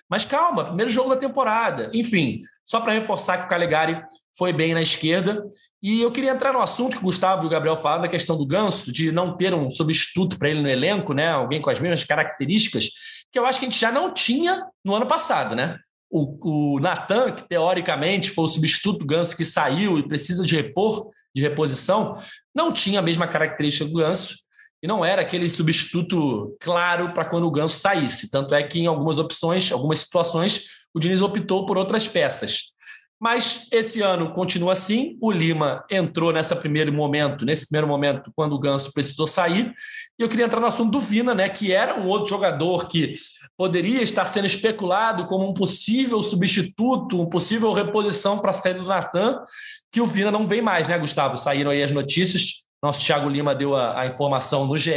[0.09, 1.91] Mas calma, primeiro jogo da temporada.
[1.93, 4.01] Enfim, só para reforçar que o Calegari
[4.39, 5.45] foi bem na esquerda.
[5.83, 8.39] E eu queria entrar no assunto que o Gustavo e o Gabriel falaram da questão
[8.39, 11.29] do Ganso, de não ter um substituto para ele no elenco, né?
[11.29, 12.91] Alguém com as mesmas características,
[13.33, 15.77] que eu acho que a gente já não tinha no ano passado, né?
[16.09, 20.55] O, o Natan, que teoricamente foi o substituto do Ganso que saiu e precisa de
[20.55, 22.17] repor, de reposição,
[22.57, 24.39] não tinha a mesma característica do Ganso
[24.83, 28.31] e não era aquele substituto claro para quando o Ganso saísse.
[28.31, 30.63] Tanto é que em algumas opções, algumas situações,
[30.95, 32.73] o Diniz optou por outras peças.
[33.19, 35.17] Mas esse ano continua assim.
[35.21, 39.75] O Lima entrou nesse primeiro momento, nesse primeiro momento, quando o Ganso precisou sair.
[40.19, 41.49] E eu queria entrar no assunto do Vina, né?
[41.49, 43.15] Que era um outro jogador que
[43.57, 48.87] poderia estar sendo especulado como um possível substituto, uma possível reposição para a saída do
[48.87, 49.43] Natan,
[49.91, 51.39] que o Vina não vem mais, né, Gustavo?
[51.39, 52.65] Saíram aí as notícias.
[52.83, 54.93] Nosso Thiago Lima deu a, a informação no GE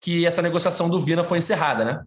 [0.00, 2.02] que essa negociação do Vina foi encerrada, né?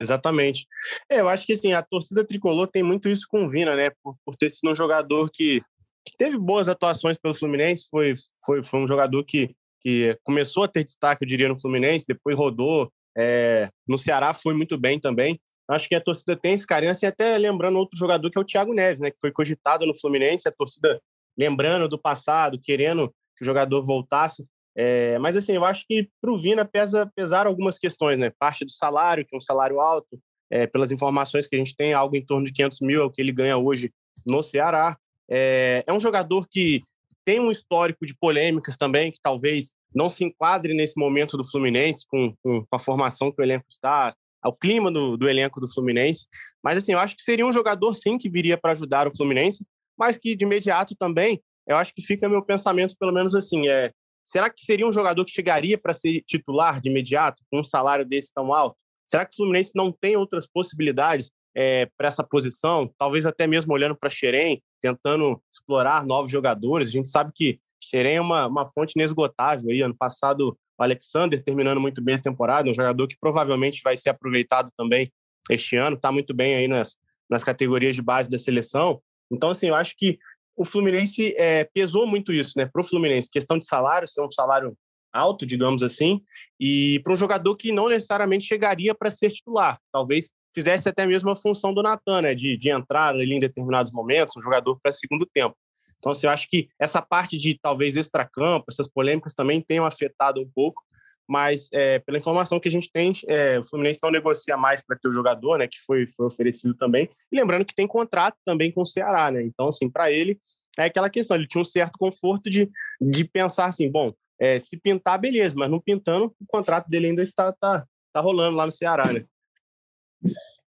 [0.00, 0.66] Exatamente.
[1.10, 3.90] É, eu acho que assim, a torcida tricolor tem muito isso com o Vina, né?
[4.02, 5.60] Por, por ter sido um jogador que,
[6.04, 10.68] que, teve boas atuações pelo Fluminense, foi, foi, foi um jogador que, que começou a
[10.68, 12.90] ter destaque, eu diria, no Fluminense, depois rodou.
[13.16, 15.38] É, no Ceará foi muito bem também.
[15.68, 18.44] Acho que a torcida tem esse carinho, assim, até lembrando outro jogador que é o
[18.44, 19.10] Thiago Neves, né?
[19.10, 21.00] Que foi cogitado no Fluminense, a torcida
[21.38, 24.46] lembrando do passado, querendo que o jogador voltasse.
[24.82, 28.32] É, mas assim, eu acho que para o Vina pesa, pesar algumas questões, né?
[28.38, 30.18] Parte do salário, que é um salário alto,
[30.50, 33.10] é, pelas informações que a gente tem, algo em torno de 500 mil é o
[33.10, 33.92] que ele ganha hoje
[34.26, 34.96] no Ceará.
[35.30, 36.80] É, é um jogador que
[37.26, 42.06] tem um histórico de polêmicas também, que talvez não se enquadre nesse momento do Fluminense,
[42.08, 46.26] com, com a formação que o elenco está, ao clima do, do elenco do Fluminense.
[46.64, 49.62] Mas, assim, eu acho que seria um jogador, sim, que viria para ajudar o Fluminense,
[49.98, 51.38] mas que de imediato também,
[51.68, 53.92] eu acho que fica meu pensamento, pelo menos assim, é
[54.30, 58.06] será que seria um jogador que chegaria para ser titular de imediato, com um salário
[58.06, 58.76] desse tão alto?
[59.08, 62.88] Será que o Fluminense não tem outras possibilidades é, para essa posição?
[62.96, 66.88] Talvez até mesmo olhando para Xerém, tentando explorar novos jogadores.
[66.88, 69.70] A gente sabe que Xerém é uma, uma fonte inesgotável.
[69.70, 73.96] Aí, ano passado, o Alexander terminando muito bem a temporada, um jogador que provavelmente vai
[73.96, 75.10] ser aproveitado também
[75.50, 76.96] este ano, está muito bem aí nas,
[77.28, 79.02] nas categorias de base da seleção.
[79.28, 80.20] Então, assim, eu acho que
[80.60, 82.66] o Fluminense é, pesou muito isso, né?
[82.66, 84.76] Para o Fluminense, questão de salário, ser um salário
[85.10, 86.20] alto, digamos assim,
[86.60, 89.80] e para um jogador que não necessariamente chegaria para ser titular.
[89.90, 92.34] Talvez fizesse até mesmo a função do Natan, né?
[92.34, 95.56] De, de entrar ali em determinados momentos, um jogador para segundo tempo.
[95.98, 100.42] Então, assim, eu acho que essa parte de talvez extracampo, essas polêmicas também tenham afetado
[100.42, 100.82] um pouco,
[101.30, 104.98] mas é, pela informação que a gente tem, é, o Fluminense não negocia mais para
[104.98, 107.08] ter o jogador, né, que foi, foi oferecido também.
[107.30, 109.40] E lembrando que tem contrato também com o Ceará, né?
[109.44, 110.40] Então, assim, para ele
[110.76, 112.68] é aquela questão, ele tinha um certo conforto de,
[113.00, 117.22] de pensar assim, bom, é, se pintar, beleza, mas não pintando, o contrato dele ainda
[117.22, 119.24] está tá, tá rolando lá no Ceará, né?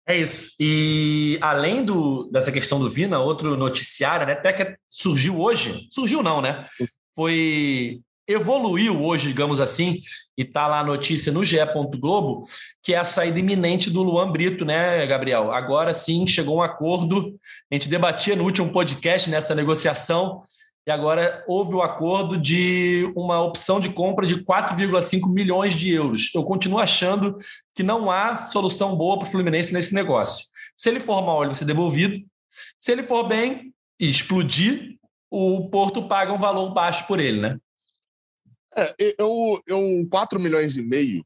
[0.07, 0.55] É isso.
[0.59, 4.33] E além do, dessa questão do Vina, outro noticiário, né?
[4.33, 5.87] Até que surgiu hoje.
[5.91, 6.65] Surgiu não, né?
[7.13, 7.99] Foi.
[8.27, 10.01] Evoluiu hoje, digamos assim,
[10.37, 11.57] e tá lá a notícia no GE.
[11.97, 12.41] Globo,
[12.83, 15.51] que é a saída iminente do Luan Brito, né, Gabriel?
[15.51, 17.39] Agora sim chegou um acordo.
[17.71, 20.41] A gente debatia no último podcast nessa negociação
[20.87, 26.31] e agora houve o acordo de uma opção de compra de 4,5 milhões de euros.
[26.33, 27.37] Eu continuo achando
[27.75, 30.45] que não há solução boa para o Fluminense nesse negócio.
[30.77, 32.25] Se ele for mal, ele vai ser devolvido.
[32.79, 34.97] Se ele for bem e explodir,
[35.29, 37.57] o Porto paga um valor baixo por ele, né?
[38.77, 41.23] É, eu, eu 4 milhões e meio,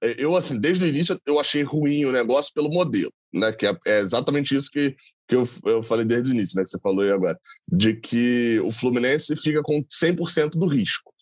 [0.00, 3.52] é, eu assim, desde o início eu achei ruim o negócio pelo modelo, né?
[3.52, 4.94] Que é, é exatamente isso que
[5.28, 8.60] que eu, eu falei desde o início, né, que você falou aí agora, de que
[8.60, 11.12] o Fluminense fica com 100% do risco,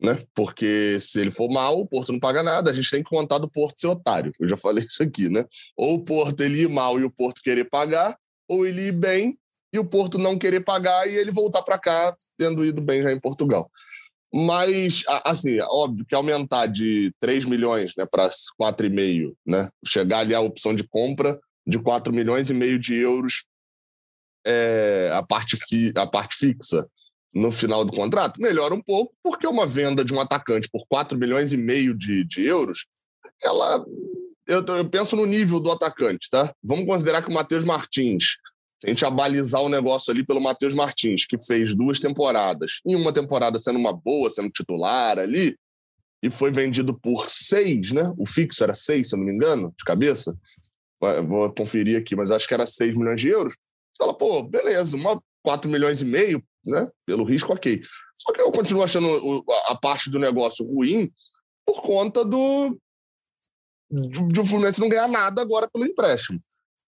[0.00, 0.22] né?
[0.34, 3.38] Porque se ele for mal, o Porto não paga nada, a gente tem que contar
[3.38, 4.32] do Porto ser otário.
[4.40, 5.44] Eu já falei isso aqui, né?
[5.76, 8.16] Ou o Porto ele ir mal e o Porto querer pagar,
[8.48, 9.38] ou ele ir bem
[9.72, 13.12] e o Porto não querer pagar e ele voltar para cá tendo ido bem já
[13.12, 13.68] em Portugal.
[14.36, 18.28] Mas, assim, óbvio que aumentar de 3 milhões né, para
[18.60, 19.68] 4,5, né?
[19.86, 23.44] Chegar ali à opção de compra, de 4 milhões e meio de euros
[24.44, 26.84] é, a, parte fi, a parte fixa
[27.32, 31.16] no final do contrato, melhora um pouco, porque uma venda de um atacante por 4
[31.16, 32.86] milhões e meio de, de euros,
[33.42, 33.84] ela.
[34.46, 36.52] Eu, eu penso no nível do atacante, tá?
[36.62, 38.36] Vamos considerar que o Matheus Martins,
[38.82, 43.12] a gente abalizar o negócio ali pelo Matheus Martins, que fez duas temporadas, em uma
[43.12, 45.56] temporada sendo uma boa, sendo titular ali,
[46.22, 48.12] e foi vendido por seis, né?
[48.18, 50.34] O fixo era seis, se eu não me engano, de cabeça
[51.26, 53.54] vou conferir aqui, mas acho que era 6 milhões de euros.
[53.54, 56.88] Você fala, pô, beleza, uma 4 milhões e meio, né?
[57.06, 57.82] Pelo risco, ok.
[58.14, 61.12] Só que eu continuo achando a parte do negócio ruim
[61.66, 62.78] por conta do
[63.90, 66.38] de o Fluminense não ganhar nada agora pelo empréstimo.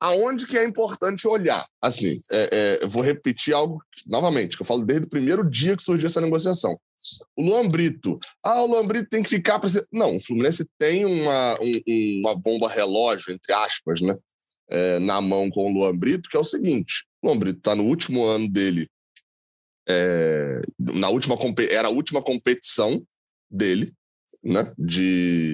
[0.01, 1.67] Aonde que é importante olhar?
[1.81, 5.83] Assim, é, é, vou repetir algo novamente, que eu falo desde o primeiro dia que
[5.83, 6.81] surgiu essa negociação.
[7.37, 8.19] O Luan Brito.
[8.43, 9.87] Ah, o Luan Brito tem que ficar para ser.
[9.93, 14.17] Não, o Fluminense tem uma, um, uma bomba relógio, entre aspas, né?
[14.71, 17.75] É, na mão com o Luan Brito, que é o seguinte: o Luan Brito está
[17.75, 18.89] no último ano dele.
[19.89, 21.37] É, na última
[21.71, 23.03] era a última competição
[23.51, 23.93] dele,
[24.45, 24.73] né?
[24.79, 25.53] De,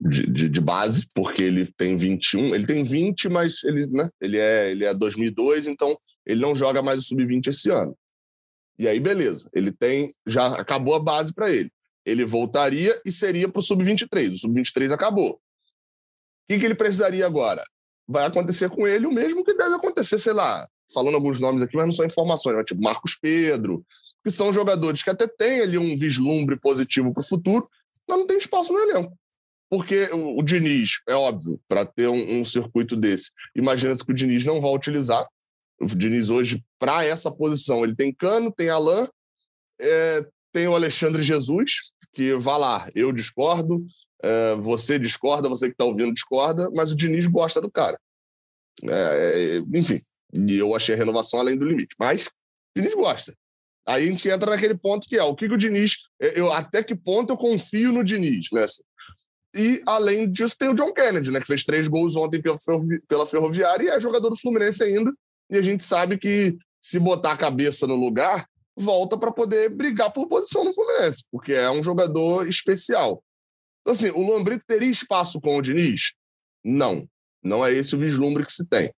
[0.00, 4.38] de, de, de, base, porque ele tem 21, ele tem 20, mas ele, né, ele,
[4.38, 7.96] é, ele é 2002, então ele não joga mais o sub-20 esse ano.
[8.78, 9.48] E aí, beleza.
[9.54, 10.10] Ele tem.
[10.26, 11.70] Já acabou a base para ele.
[12.04, 14.30] Ele voltaria e seria para o Sub-23.
[14.30, 15.30] O Sub-23 acabou.
[15.30, 15.38] O
[16.48, 17.64] que, que ele precisaria agora?
[18.06, 21.74] Vai acontecer com ele o mesmo que deve acontecer, sei lá, falando alguns nomes aqui,
[21.74, 23.82] mas não são informações, mas tipo Marcos Pedro,
[24.22, 27.66] que são jogadores que até têm ali um vislumbre positivo para o futuro,
[28.06, 29.16] mas não tem espaço no elenco.
[29.74, 34.14] Porque o, o Diniz, é óbvio, para ter um, um, circuito desse, imagina-se que o
[34.14, 35.26] Diniz não vai utilizar,
[35.80, 39.08] o Diniz hoje, para essa posição, ele tem Cano, tem Alain,
[39.80, 43.84] é, tem o Alexandre Jesus, que vá lá, eu discordo,
[44.22, 47.98] é, você discorda, você que está ouvindo discorda, mas o Diniz gosta do cara.
[48.84, 50.00] É, é, enfim,
[50.32, 52.30] e eu achei a renovação além do limite, mas o
[52.76, 53.34] Diniz gosta.
[53.88, 55.96] Aí a gente entra naquele ponto que é o que, que o Diniz.
[56.20, 58.64] Eu, até que ponto eu confio no Diniz, né?
[59.54, 61.40] E, além disso, tem o John Kennedy, né?
[61.40, 62.56] Que fez três gols ontem pela,
[63.08, 65.12] pela Ferroviária e é jogador do Fluminense ainda.
[65.48, 70.12] E a gente sabe que se botar a cabeça no lugar, volta para poder brigar
[70.12, 73.22] por posição no Fluminense, porque é um jogador especial.
[73.80, 76.14] Então, assim, o Luan Brito teria espaço com o Diniz?
[76.64, 77.08] Não.
[77.42, 78.92] Não é esse o vislumbre que se tem.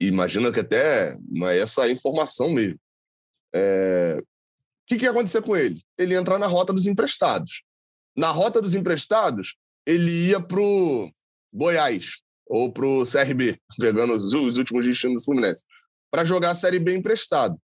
[0.00, 2.78] Imagina que até não é essa a informação mesmo.
[3.54, 4.18] É...
[4.18, 4.24] O
[4.86, 5.82] que, que ia acontecer com ele?
[5.98, 7.62] Ele ia entrar na rota dos emprestados.
[8.16, 11.10] Na rota dos emprestados, ele ia para o
[11.54, 15.64] Goiás ou para o CRB, pegando os, os últimos destinos do Fluminense,
[16.10, 17.58] para jogar a Série B emprestado.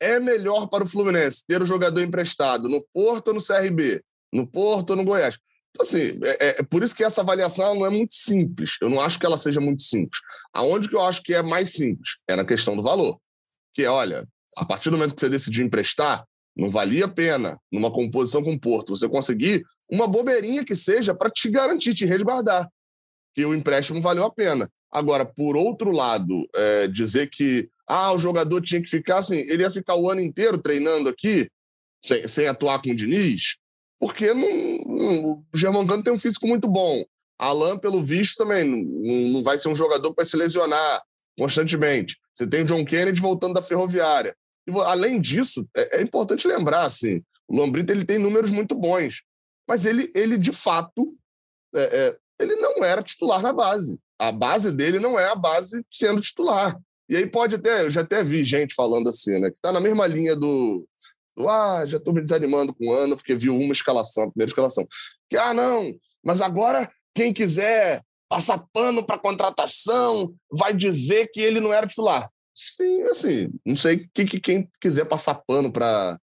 [0.00, 4.02] É melhor para o Fluminense ter o jogador emprestado no Porto ou no CRB,
[4.32, 5.38] no Porto ou no Goiás.
[5.70, 8.76] Então, assim, é, é, é por isso que essa avaliação não é muito simples.
[8.80, 10.20] Eu não acho que ela seja muito simples.
[10.52, 12.10] Aonde que eu acho que é mais simples?
[12.28, 13.18] É na questão do valor.
[13.74, 14.28] Que é, olha,
[14.58, 18.52] a partir do momento que você decidiu emprestar, não valia a pena, numa composição com
[18.52, 22.68] o Porto, você conseguir uma bobeirinha que seja para te garantir, te resguardar,
[23.34, 24.70] que o empréstimo valeu a pena.
[24.90, 29.62] Agora, por outro lado, é, dizer que ah, o jogador tinha que ficar assim, ele
[29.62, 31.48] ia ficar o ano inteiro treinando aqui,
[32.02, 33.56] sem, sem atuar com o Diniz,
[33.98, 34.48] porque não,
[34.86, 37.04] não, o Germancano tem um físico muito bom.
[37.38, 41.02] Alan, pelo visto, também não, não vai ser um jogador que vai se lesionar
[41.38, 42.16] constantemente.
[42.34, 44.34] Você tem o John Kennedy voltando da ferroviária.
[44.66, 49.22] E, além disso, é, é, importante lembrar, assim, o Lombrito ele tem números muito bons,
[49.68, 51.12] mas ele, ele de fato,
[51.74, 53.98] é, é, ele não era titular na base.
[54.18, 56.78] A base dele não é a base sendo titular.
[57.08, 59.80] E aí pode até, eu já até vi gente falando assim, né, que está na
[59.80, 60.86] mesma linha do,
[61.36, 64.50] do ah, já estou me desanimando com o ano porque viu uma escalação, a primeira
[64.50, 64.86] escalação.
[65.28, 65.92] Que, ah, não,
[66.24, 72.30] mas agora quem quiser passar pano para contratação vai dizer que ele não era titular.
[72.54, 76.18] Sim, assim, não sei que, que quem quiser passar pano para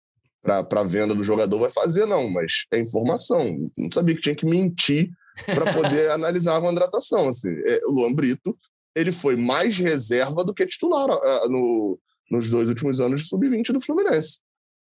[0.46, 3.54] para venda do jogador vai fazer, não, mas é informação.
[3.78, 5.10] Não sabia que tinha que mentir
[5.44, 7.28] para poder analisar a contratação.
[7.28, 7.54] Assim.
[7.66, 8.56] É, o Luan Brito
[8.94, 11.98] ele foi mais reserva do que titular uh, no,
[12.30, 14.40] nos dois últimos anos de sub-20 do Fluminense.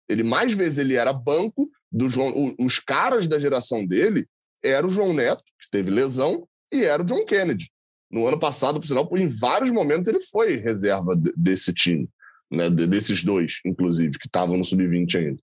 [0.09, 2.31] Ele mais vezes ele era banco do João.
[2.31, 4.25] O, os caras da geração dele
[4.63, 7.71] era o João Neto, que teve lesão, e era o John Kennedy.
[8.11, 12.09] No ano passado, por sinal, em vários momentos ele foi reserva desse time,
[12.51, 12.71] né?
[12.71, 15.43] desses dois, inclusive, que estavam no sub-20 ainda.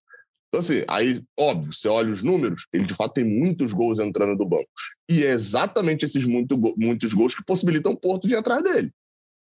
[0.52, 4.38] Então, assim, aí, óbvio, você olha os números, ele de fato tem muitos gols entrando
[4.38, 4.68] do banco.
[5.10, 8.92] E é exatamente esses muito, muitos gols que possibilitam o Porto vir atrás dele.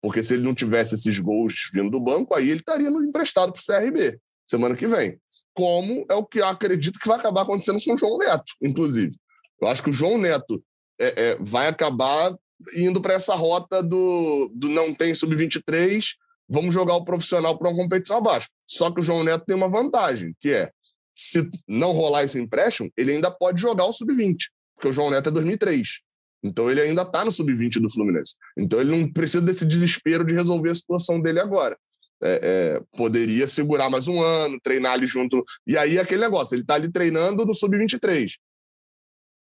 [0.02, 3.60] Porque se ele não tivesse esses gols vindo do banco, aí ele estaria emprestado para
[3.60, 5.18] o CRB semana que vem.
[5.52, 9.14] Como é o que eu acredito que vai acabar acontecendo com o João Neto, inclusive.
[9.60, 10.62] Eu acho que o João Neto
[10.98, 12.34] é, é, vai acabar
[12.74, 16.04] indo para essa rota do, do não tem sub-23,
[16.48, 18.48] vamos jogar o profissional para uma competição abaixo.
[18.66, 20.70] Só que o João Neto tem uma vantagem, que é,
[21.16, 24.36] se não rolar esse empréstimo, ele ainda pode jogar o sub-20,
[24.76, 26.00] porque o João Neto é 2003.
[26.44, 28.34] Então ele ainda está no sub-20 do Fluminense.
[28.58, 31.76] Então ele não precisa desse desespero de resolver a situação dele agora
[32.22, 35.44] é, é, poderia segurar mais um ano, treinar ali junto.
[35.66, 38.32] E aí aquele negócio, ele está ali treinando no Sub-23.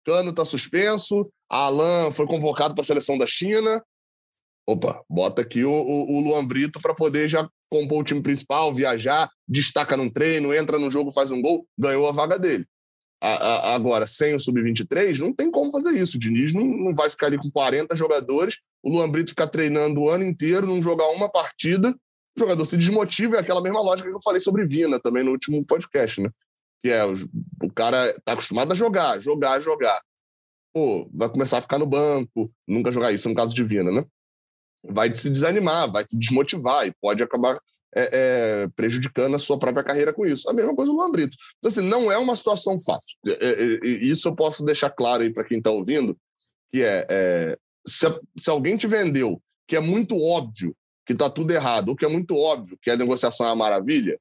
[0.04, 3.82] Cano está suspenso, Alan foi convocado para a seleção da China.
[4.66, 8.72] Opa, bota aqui o, o, o Luan Brito para poder já compor o time principal,
[8.72, 12.66] viajar, destaca num treino, entra no jogo, faz um gol, ganhou a vaga dele.
[13.20, 16.16] A, a, agora, sem o Sub-23, não tem como fazer isso.
[16.16, 20.00] O Diniz não, não vai ficar ali com 40 jogadores, o Luan Brito ficar treinando
[20.00, 21.92] o ano inteiro, não jogar uma partida
[22.38, 25.32] o jogador se desmotiva, é aquela mesma lógica que eu falei sobre Vina também no
[25.32, 26.30] último podcast, né?
[26.82, 27.14] Que é, o,
[27.64, 30.00] o cara tá acostumado a jogar, jogar, jogar.
[30.72, 34.04] Pô, vai começar a ficar no banco, nunca jogar isso no caso de Vina, né?
[34.82, 37.58] Vai se desanimar, vai se desmotivar e pode acabar
[37.94, 40.48] é, é, prejudicando a sua própria carreira com isso.
[40.48, 41.36] A mesma coisa do Lambrito.
[41.58, 43.16] Então, assim, não é uma situação fácil.
[43.26, 46.16] É, é, é isso eu posso deixar claro aí para quem está ouvindo,
[46.72, 48.06] que é, é se,
[48.38, 50.74] se alguém te vendeu que é muito óbvio
[51.06, 54.18] que está tudo errado, o que é muito óbvio que a negociação é uma maravilha,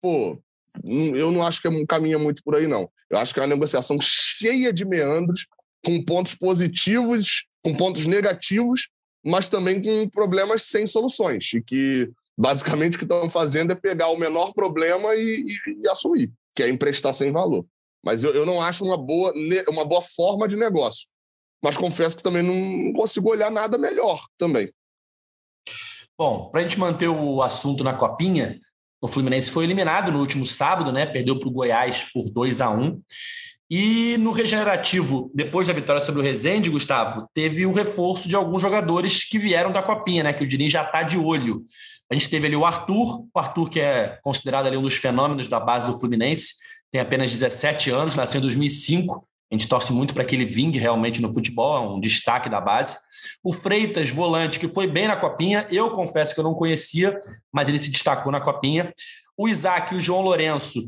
[0.00, 0.40] pô,
[0.84, 2.88] eu não acho que é caminha muito por aí, não.
[3.08, 5.46] Eu acho que é uma negociação cheia de meandros,
[5.84, 8.88] com pontos positivos, com pontos negativos,
[9.24, 11.52] mas também com problemas sem soluções.
[11.54, 15.88] E que, basicamente, o que estão fazendo é pegar o menor problema e, e, e
[15.88, 17.64] assumir, que é emprestar sem valor.
[18.04, 19.32] Mas eu, eu não acho uma boa,
[19.68, 21.06] uma boa forma de negócio.
[21.62, 24.72] Mas confesso que também não consigo olhar nada melhor também.
[26.18, 28.58] Bom, para a gente manter o assunto na copinha,
[29.00, 31.06] o Fluminense foi eliminado no último sábado, né?
[31.06, 33.02] Perdeu para o Goiás por 2 a 1
[33.70, 38.60] E no regenerativo, depois da vitória sobre o Rezende, Gustavo, teve o reforço de alguns
[38.60, 40.32] jogadores que vieram da copinha, né?
[40.32, 41.62] Que o Diniz já está de olho.
[42.10, 45.46] A gente teve ali o Arthur, o Arthur que é considerado ali um dos fenômenos
[45.46, 46.54] da base do Fluminense,
[46.90, 49.24] tem apenas 17 anos, nasceu em 2005.
[49.52, 52.60] A gente torce muito para que ele vingue realmente no futebol, é um destaque da
[52.60, 52.96] base.
[53.42, 57.18] O Freitas, volante, que foi bem na Copinha, eu confesso que eu não conhecia,
[57.52, 58.92] mas ele se destacou na Copinha.
[59.36, 60.80] O Isaac e o João Lourenço,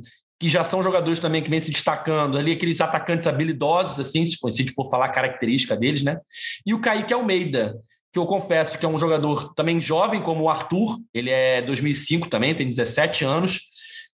[0.43, 4.37] que já são jogadores também que vêm se destacando, ali aqueles atacantes habilidosos, assim, se
[4.51, 6.19] gente for falar característica deles, né?
[6.67, 7.79] E o Kaique Almeida,
[8.13, 12.29] que eu confesso que é um jogador também jovem, como o Arthur, ele é 2005
[12.29, 13.61] também, tem 17 anos,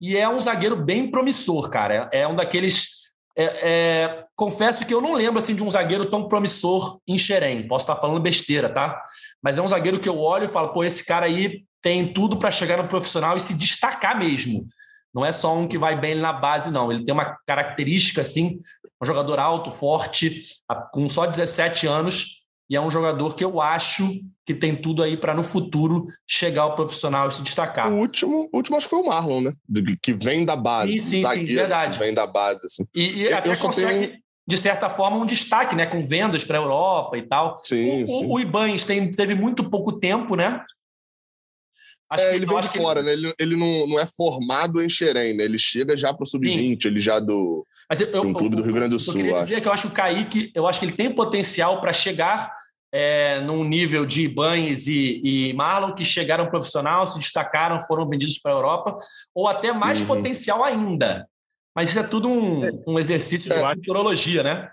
[0.00, 2.08] e é um zagueiro bem promissor, cara.
[2.10, 3.12] É um daqueles.
[3.36, 7.68] É, é, confesso que eu não lembro assim de um zagueiro tão promissor em Xerém.
[7.68, 8.98] Posso estar falando besteira, tá?
[9.42, 12.38] Mas é um zagueiro que eu olho e falo, pô, esse cara aí tem tudo
[12.38, 14.66] para chegar no profissional e se destacar mesmo.
[15.14, 16.90] Não é só um que vai bem na base, não.
[16.90, 18.60] Ele tem uma característica assim,
[19.00, 20.42] um jogador alto, forte,
[20.92, 24.08] com só 17 anos, e é um jogador que eu acho
[24.46, 27.90] que tem tudo aí para no futuro chegar ao profissional e se destacar.
[27.90, 29.52] O último, o último acho que foi o Marlon, né?
[30.02, 30.98] Que vem da base.
[30.98, 31.98] Sim, sim, sim, verdade.
[31.98, 32.84] Vem da base, assim.
[32.94, 34.18] E, e até consegue, tenho...
[34.46, 35.86] de certa forma, um destaque, né?
[35.86, 37.56] Com vendas para a Europa e tal.
[37.58, 38.26] Sim, o, sim.
[38.26, 40.62] o Ibanes tem, teve muito pouco tempo, né?
[42.10, 43.06] Acho é, ele vem de fora, ele...
[43.06, 43.12] né?
[43.12, 45.44] Ele, ele não, não é formado em Xerém, né?
[45.44, 48.74] Ele chega já para o Sub-20, ele já do, Mas eu, um clube do Rio
[48.74, 49.14] Grande do Sul.
[49.14, 51.80] Eu queria dizer que eu acho que o Kaique, eu acho que ele tem potencial
[51.80, 52.52] para chegar
[52.92, 58.38] é, num nível de Ibanes e, e Marlon, que chegaram profissional, se destacaram, foram vendidos
[58.38, 58.96] para a Europa,
[59.34, 60.06] ou até mais uhum.
[60.06, 61.26] potencial ainda.
[61.74, 63.74] Mas isso é tudo um, um exercício de é.
[63.74, 64.70] futurologia, né?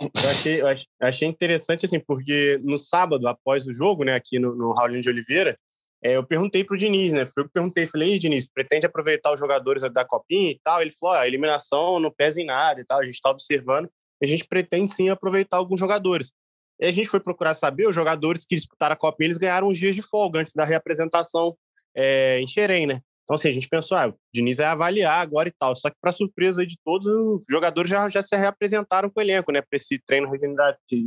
[0.00, 0.66] Eu achei, eu
[1.06, 5.10] achei interessante, assim, porque no sábado, após o jogo, né, aqui no, no Raulinho de
[5.10, 5.56] Oliveira,
[6.02, 7.26] é, eu perguntei para o Diniz, né?
[7.26, 10.80] Foi eu que perguntei, falei, Diniz, pretende aproveitar os jogadores da Copinha e tal?
[10.80, 13.88] Ele falou, ah, a eliminação não pesa em nada e tal, a gente está observando,
[14.22, 16.32] a gente pretende sim aproveitar alguns jogadores.
[16.80, 19.78] E a gente foi procurar saber, os jogadores que disputaram a Copinha, eles ganharam uns
[19.78, 21.54] dias de folga antes da reapresentação
[21.94, 23.00] é, em Xerém, né?
[23.22, 25.76] Então, assim, a gente pensou, ah, o Diniz vai avaliar agora e tal.
[25.76, 29.52] Só que, para surpresa de todos, os jogadores já, já se reapresentaram com o elenco,
[29.52, 29.60] né?
[29.60, 30.28] Para esse treino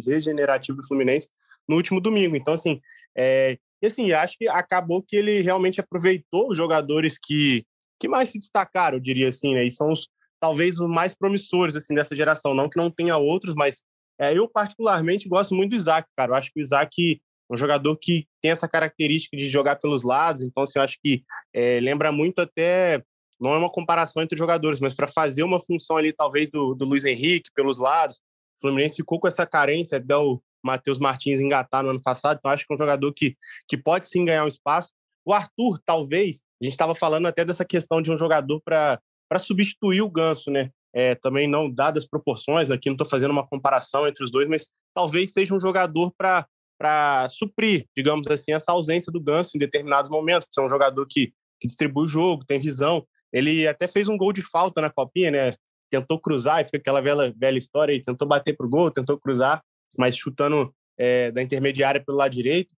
[0.05, 1.27] regenerativo do Fluminense
[1.67, 2.35] no último domingo.
[2.35, 2.79] Então, assim,
[3.17, 7.65] é, e assim, acho que acabou que ele realmente aproveitou os jogadores que,
[7.99, 9.65] que mais se destacaram, eu diria assim, né?
[9.65, 10.07] E são os,
[10.39, 12.53] talvez os mais promissores assim dessa geração.
[12.53, 13.83] Não que não tenha outros, mas
[14.17, 16.31] é, eu particularmente gosto muito do Isaac, cara.
[16.31, 20.03] Eu acho que o Isaac é um jogador que tem essa característica de jogar pelos
[20.03, 20.43] lados.
[20.43, 21.21] Então, assim, eu acho que
[21.53, 23.03] é, lembra muito até
[23.37, 26.85] não é uma comparação entre jogadores, mas para fazer uma função ali, talvez, do, do
[26.85, 28.21] Luiz Henrique pelos lados.
[28.57, 32.65] O Fluminense ficou com essa carência, até Matheus Martins engatar no ano passado, então acho
[32.65, 33.35] que é um jogador que,
[33.67, 34.91] que pode sim ganhar um espaço.
[35.25, 38.99] O Arthur, talvez, a gente estava falando até dessa questão de um jogador para
[39.39, 40.69] substituir o Ganso, né?
[40.93, 44.67] É, também não dadas proporções, aqui não estou fazendo uma comparação entre os dois, mas
[44.93, 50.47] talvez seja um jogador para suprir, digamos assim, essa ausência do Ganso em determinados momentos.
[50.57, 53.05] É um jogador que, que distribui o jogo, tem visão.
[53.31, 55.55] Ele até fez um gol de falta na copinha, né?
[55.89, 59.63] Tentou cruzar e fica aquela velha, velha história aí, tentou bater pro gol, tentou cruzar
[59.97, 62.75] mas chutando é, da intermediária pelo lado direito.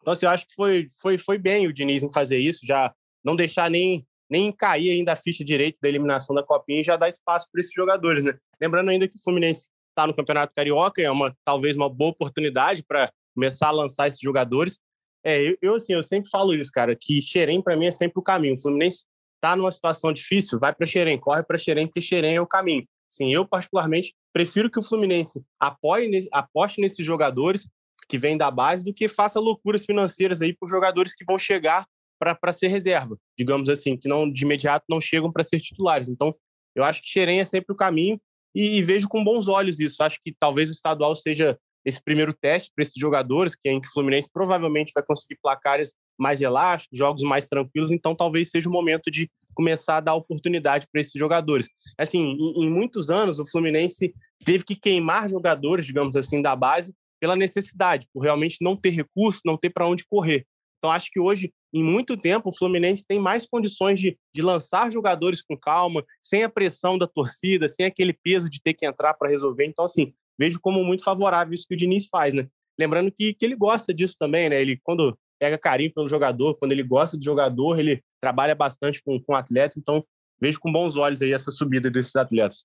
[0.00, 2.92] Então, assim, eu acho que foi, foi, foi bem o Diniz em fazer isso, já
[3.22, 6.96] não deixar nem, nem cair ainda a ficha direita da eliminação da Copinha e já
[6.96, 8.34] dar espaço para esses jogadores, né?
[8.60, 12.82] Lembrando ainda que o Fluminense está no Campeonato Carioca, é uma talvez uma boa oportunidade
[12.82, 14.78] para começar a lançar esses jogadores.
[15.22, 18.18] É, eu, eu, assim, eu sempre falo isso, cara, que Xerém para mim é sempre
[18.18, 18.54] o caminho.
[18.54, 19.04] O Fluminense
[19.36, 22.86] está numa situação difícil, vai para Xerém, corre para Xerém, porque Xerém é o caminho.
[23.10, 27.68] Sim, eu particularmente prefiro que o Fluminense apoie, aposte nesses jogadores
[28.08, 31.84] que vêm da base do que faça loucuras financeiras aí por jogadores que vão chegar
[32.18, 36.08] para ser reserva, digamos assim, que não de imediato não chegam para ser titulares.
[36.08, 36.34] Então,
[36.74, 38.20] eu acho que Xerém é sempre o caminho
[38.54, 40.02] e, e, vejo com bons olhos isso.
[40.02, 43.80] Acho que talvez o estadual seja esse primeiro teste para esses jogadores, que é em
[43.80, 48.68] que o Fluminense provavelmente vai conseguir placares mais elásticos, jogos mais tranquilos, então talvez seja
[48.68, 51.68] o momento de começar a dar oportunidade para esses jogadores.
[51.98, 54.12] Assim, em, em, muitos anos, o Fluminense
[54.44, 59.40] teve que queimar jogadores, digamos assim, da base pela necessidade, por realmente não ter recurso,
[59.44, 60.46] não ter para onde correr.
[60.78, 64.90] Então, acho que hoje, em muito tempo, o Fluminense tem mais condições de, de lançar
[64.90, 69.12] jogadores com calma, sem a pressão da torcida, sem aquele peso de ter que entrar
[69.12, 69.66] para resolver.
[69.66, 72.48] Então, assim, vejo como muito favorável isso que o Diniz faz, né?
[72.78, 74.58] Lembrando que, que ele gosta disso também, né?
[74.58, 79.20] Ele, quando pega carinho pelo jogador, quando ele gosta do jogador, ele trabalha bastante com,
[79.20, 80.02] com o atleta, então
[80.40, 82.64] vejo com bons olhos aí essa subida desses atletas.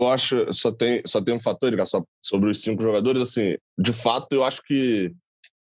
[0.00, 3.92] Eu acho, só tem, só tem um fator, só sobre os cinco jogadores, assim, de
[3.92, 5.12] fato, eu acho que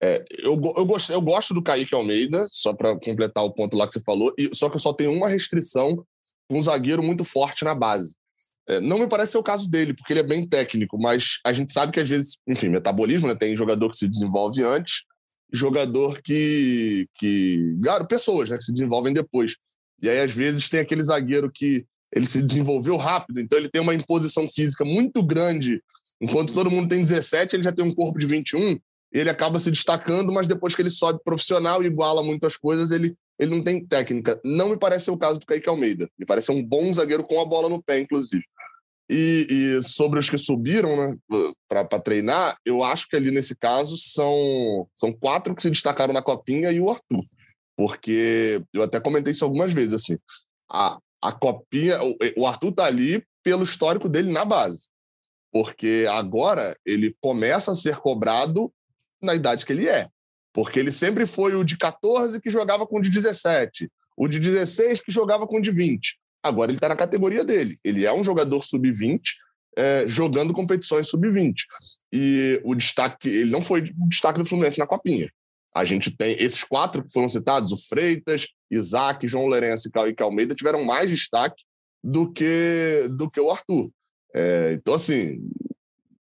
[0.03, 3.87] é, eu, eu, gosto, eu gosto do Kaique Almeida, só para completar o ponto lá
[3.87, 6.05] que você falou, e, só que eu só tenho uma restrição
[6.51, 8.17] um zagueiro muito forte na base.
[8.69, 11.53] É, não me parece ser o caso dele, porque ele é bem técnico, mas a
[11.53, 13.35] gente sabe que às vezes, enfim, metabolismo, né?
[13.35, 15.03] Tem jogador que se desenvolve antes,
[15.53, 17.07] jogador que.
[17.17, 17.77] que
[18.09, 19.57] pessoas né, que se desenvolvem depois.
[20.03, 23.83] E aí, às vezes, tem aquele zagueiro que ele se desenvolveu rápido, então ele tem
[23.83, 25.83] uma imposição física muito grande.
[26.21, 28.79] Enquanto todo mundo tem 17, ele já tem um corpo de 21,
[29.13, 33.15] ele acaba se destacando, mas depois que ele sobe profissional e iguala muitas coisas, ele,
[33.39, 34.41] ele não tem técnica.
[34.45, 36.09] Não me parece ser o caso do Kaique Almeida.
[36.19, 38.45] Me parece um bom zagueiro com a bola no pé, inclusive.
[39.09, 41.17] E, e sobre os que subiram né,
[41.69, 46.23] para treinar, eu acho que ali nesse caso são, são quatro que se destacaram na
[46.23, 47.25] copinha e o Arthur.
[47.77, 49.95] Porque eu até comentei isso algumas vezes.
[49.95, 50.19] assim
[50.71, 54.89] A, a copinha, o, o Arthur tá ali pelo histórico dele na base.
[55.53, 58.73] Porque agora ele começa a ser cobrado
[59.23, 60.09] na idade que ele é.
[60.53, 64.39] Porque ele sempre foi o de 14 que jogava com o de 17, o de
[64.39, 66.19] 16 que jogava com o de 20.
[66.45, 67.79] Agora ele está na categoria dele.
[67.83, 69.21] Ele é um jogador sub-20,
[69.79, 71.55] é, jogando competições sub-20.
[72.13, 75.31] E o destaque, ele não foi o destaque do Fluminense na Copinha.
[75.75, 80.15] A gente tem esses quatro que foram citados, o Freitas, Isaac, João Lourenço e Cauê
[80.21, 81.65] Almeida, tiveram mais destaque
[82.03, 83.91] do que, do que o Arthur.
[84.35, 85.41] É, então, assim,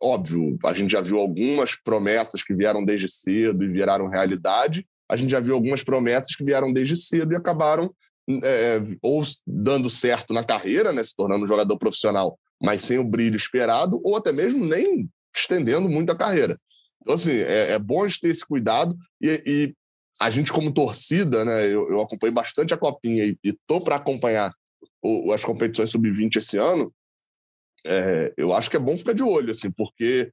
[0.02, 4.84] óbvio, a gente já viu algumas promessas que vieram desde cedo e viraram realidade.
[5.08, 7.94] A gente já viu algumas promessas que vieram desde cedo e acabaram
[8.42, 13.04] é, ou dando certo na carreira, né, se tornando um jogador profissional, mas sem o
[13.04, 16.54] brilho esperado, ou até mesmo nem estendendo muito a carreira.
[17.00, 19.74] Então, assim, é, é bom a gente ter esse cuidado e, e
[20.20, 24.50] a gente, como torcida, né, eu, eu acompanhei bastante a Copinha e, estou para acompanhar
[25.02, 26.92] o, as competições sub-20 esse ano.
[27.86, 30.32] É, eu acho que é bom ficar de olho, assim, porque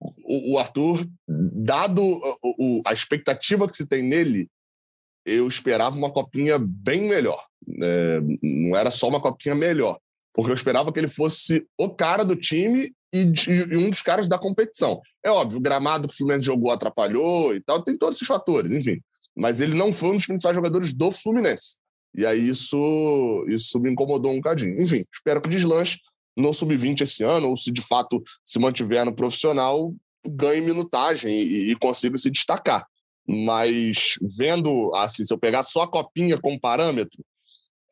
[0.00, 2.02] o, o Arthur, dado
[2.42, 4.48] o, a expectativa que se tem nele,
[5.26, 7.44] eu esperava uma copinha bem melhor.
[7.82, 9.98] É, não era só uma copinha melhor,
[10.32, 14.28] porque eu esperava que ele fosse o cara do time e, e, um dos caras
[14.28, 15.00] da competição.
[15.24, 18.72] É óbvio, o gramado que o Fluminense jogou atrapalhou e tal, tem todos esses fatores,
[18.72, 19.00] enfim.
[19.36, 21.76] Mas ele não foi um dos principais jogadores do Fluminense.
[22.14, 24.80] E aí isso, isso me incomodou um bocadinho.
[24.80, 25.98] Enfim, espero que deslanche
[26.36, 29.92] no sub-20 esse ano, ou se de fato se mantiver no profissional,
[30.26, 32.86] ganhe minutagem e, e consiga se destacar.
[33.26, 37.24] Mas vendo, assim, se eu pegar só a copinha como parâmetro,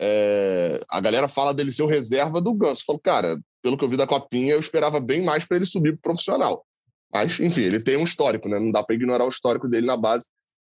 [0.01, 2.85] é, a galera fala dele ser o reserva do Ganso.
[2.85, 5.93] Falo, cara, pelo que eu vi da copinha, eu esperava bem mais para ele subir
[5.93, 6.65] pro profissional.
[7.13, 8.59] Mas, enfim, ele tem um histórico, né?
[8.59, 10.29] Não dá para ignorar o histórico dele na base,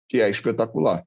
[0.09, 1.03] que é espetacular.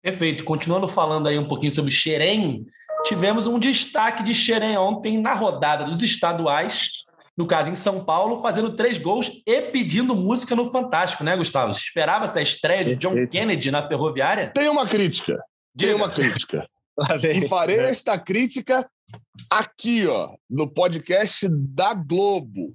[0.00, 0.44] Perfeito.
[0.44, 2.64] Continuando falando aí um pouquinho sobre Xerém,
[3.04, 7.04] tivemos um destaque de Xerém ontem na rodada dos estaduais,
[7.38, 11.70] no caso em São Paulo, fazendo três gols e pedindo música no Fantástico, né, Gustavo?
[11.70, 14.50] Esperava essa estreia de John Kennedy na Ferroviária?
[14.52, 15.40] Tem uma crítica.
[15.72, 15.92] Diga.
[15.92, 16.68] Tem uma crítica.
[17.32, 18.84] e farei esta crítica
[19.48, 22.74] aqui, ó, no podcast da Globo.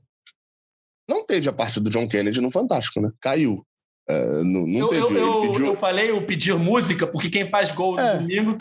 [1.09, 3.11] Não teve a parte do John Kennedy no Fantástico, né?
[3.19, 3.65] Caiu.
[4.09, 5.01] É, não, não eu, teve.
[5.01, 5.65] Eu, eu, pediu...
[5.65, 8.13] eu, falei o pedir música, porque quem faz gol é.
[8.13, 8.57] no domingo,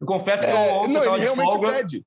[0.00, 1.72] eu confesso que é, eu não, ele realmente folga.
[1.72, 2.04] pede.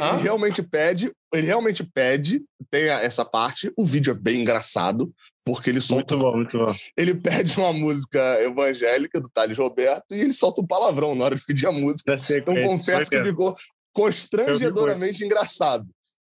[0.00, 0.14] Hã?
[0.14, 5.12] Ele realmente pede, ele realmente pede, tem essa parte, o vídeo é bem engraçado,
[5.44, 6.16] porque ele solta.
[6.16, 6.74] Muito bom, muito bom.
[6.96, 11.36] Ele pede uma música evangélica do Thales Roberto e ele solta um palavrão na hora
[11.36, 12.12] de pedir a música.
[12.38, 13.54] Então confesso que ficou
[13.92, 15.86] constrangedoramente engraçado.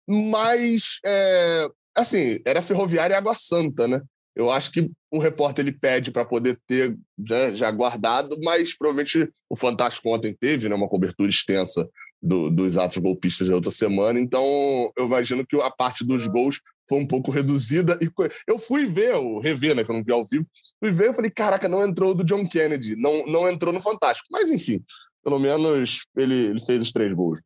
[0.08, 4.02] Mas, é, assim, era Ferroviária e Água Santa, né?
[4.36, 9.28] Eu acho que o repórter ele pede para poder ter né, já guardado, mas provavelmente
[9.50, 11.88] o Fantástico ontem teve né, uma cobertura extensa
[12.22, 16.60] do, dos atos golpistas da outra semana, então eu imagino que a parte dos gols
[16.88, 17.98] foi um pouco reduzida.
[18.02, 18.10] E
[18.48, 20.46] eu fui ver, o rever, né, que eu não vi ao vivo,
[20.84, 24.28] fui ver, eu falei, caraca, não entrou do John Kennedy, não, não entrou no Fantástico.
[24.32, 24.84] Mas enfim,
[25.24, 27.40] pelo menos ele, ele fez os três gols.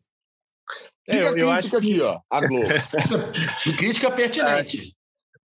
[1.07, 2.65] É, Fica eu, a crítica aqui, ó, a Globo.
[3.77, 4.95] crítica pertinente.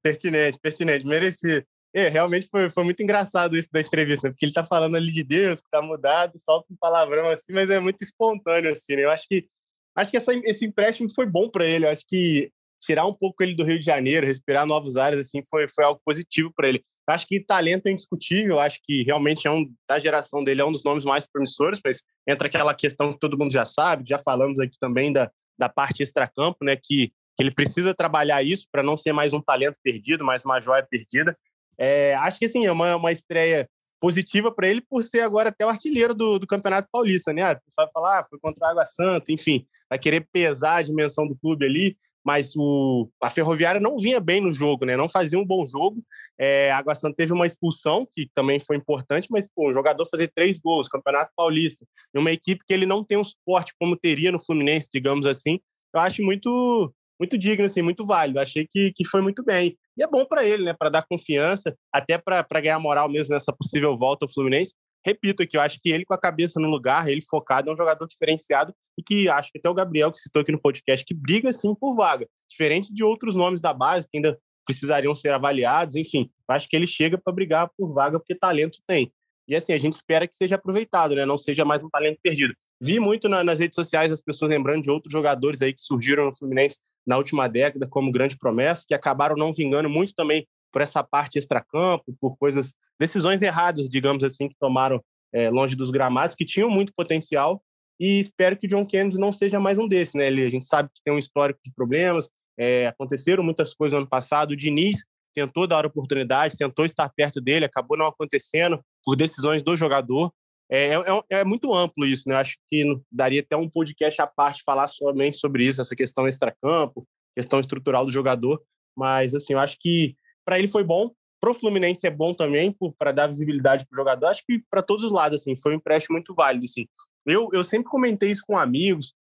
[0.04, 1.66] pertinente, pertinente, merecido.
[1.98, 4.32] É, realmente foi, foi muito engraçado isso da entrevista, né?
[4.32, 7.72] porque ele tá falando ali de Deus, que tá mudado, solta um palavrão assim, mas
[7.72, 9.06] é muito espontâneo, assim, né?
[9.06, 9.48] Eu acho que,
[9.96, 13.42] acho que essa, esse empréstimo foi bom para ele, eu acho que tirar um pouco
[13.42, 16.84] ele do Rio de Janeiro, respirar novos ares, assim, foi, foi algo positivo para ele.
[17.10, 20.66] Eu acho que talento é indiscutível, acho que realmente é um, da geração dele, é
[20.66, 24.20] um dos nomes mais promissores, mas entra aquela questão que todo mundo já sabe, já
[24.20, 28.84] falamos aqui também da, da parte extracampo, né, que, que ele precisa trabalhar isso para
[28.84, 31.36] não ser mais um talento perdido, mais uma joia perdida.
[31.80, 33.70] É, acho que sim, é uma, uma estreia
[34.00, 37.52] positiva para ele por ser agora até o artilheiro do, do Campeonato Paulista, né?
[37.52, 40.82] O pessoal vai falar, ah, foi contra a Água Santa, enfim, vai querer pesar a
[40.82, 44.98] dimensão do clube ali, mas o, a Ferroviária não vinha bem no jogo, né?
[44.98, 46.04] Não fazia um bom jogo.
[46.38, 50.30] É, a Água Santa teve uma expulsão, que também foi importante, mas pô, jogador fazer
[50.36, 54.32] três gols, Campeonato Paulista, em uma equipe que ele não tem um suporte como teria
[54.32, 55.60] no Fluminense, digamos assim,
[55.94, 58.40] eu acho muito muito digno, assim, muito válido.
[58.40, 59.76] Achei que, que foi muito bem.
[59.98, 60.74] E é bom para ele, né?
[60.74, 64.76] Para dar confiança, até para ganhar moral mesmo nessa possível volta ao Fluminense.
[65.06, 67.78] Repito aqui, eu acho que ele com a cabeça no lugar, ele focado, é um
[67.78, 71.14] jogador diferenciado e que acho que até o Gabriel, que citou aqui no podcast, que
[71.14, 75.96] briga sim por vaga, diferente de outros nomes da base que ainda precisariam ser avaliados,
[75.96, 76.30] enfim.
[76.48, 79.12] Acho que ele chega para brigar por vaga porque talento tem.
[79.48, 81.26] E assim, a gente espera que seja aproveitado, né?
[81.26, 82.54] Não seja mais um talento perdido.
[82.82, 86.26] Vi muito na, nas redes sociais as pessoas lembrando de outros jogadores aí que surgiram
[86.26, 90.82] no Fluminense na última década como grande promessa, que acabaram não vingando muito também por
[90.82, 95.02] essa parte extracampo, por coisas, decisões erradas, digamos assim, que tomaram
[95.34, 97.64] é, longe dos gramados, que tinham muito potencial.
[98.00, 100.28] E espero que o John Kennedy não seja mais um desses, né?
[100.28, 102.30] Ele, a gente sabe que tem um histórico de problemas,
[102.60, 104.52] é, aconteceram muitas coisas no ano passado.
[104.52, 104.98] O Diniz
[105.34, 110.32] tentou dar oportunidade, tentou estar perto dele, acabou não acontecendo por decisões do jogador.
[110.70, 112.36] É, é, é, muito amplo isso, né?
[112.36, 117.08] Acho que daria até um podcast à parte falar somente sobre isso, essa questão extracampo,
[117.36, 118.62] questão estrutural do jogador.
[118.96, 120.16] Mas, assim, eu acho que
[120.46, 124.00] para ele foi bom, para o Fluminense é bom também, para dar visibilidade para o
[124.00, 124.28] jogador.
[124.28, 126.88] Acho que para todos os lados, assim, foi um empréstimo muito válido, assim.
[127.26, 129.14] Eu, eu sempre comentei isso com amigos,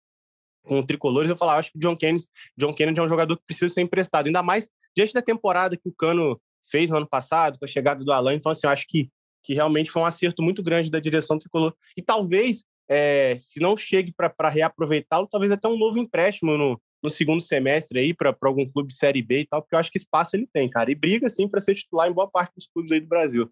[0.65, 2.25] com tricolores, eu falava, acho que o John Kennedy,
[2.57, 5.89] John Kennedy é um jogador que precisa ser emprestado, ainda mais diante da temporada que
[5.89, 8.35] o Cano fez no ano passado, com a chegada do Alan.
[8.35, 9.09] Então, assim, eu acho que
[9.47, 11.73] que realmente foi um acerto muito grande da direção tricolor.
[11.97, 17.09] E talvez, é, se não chegue para reaproveitá-lo, talvez até um novo empréstimo no, no
[17.09, 19.99] segundo semestre aí para algum clube de Série B e tal, porque eu acho que
[19.99, 20.91] espaço ele tem, cara.
[20.91, 23.49] E briga, sim, para ser titular em boa parte dos clubes aí do Brasil.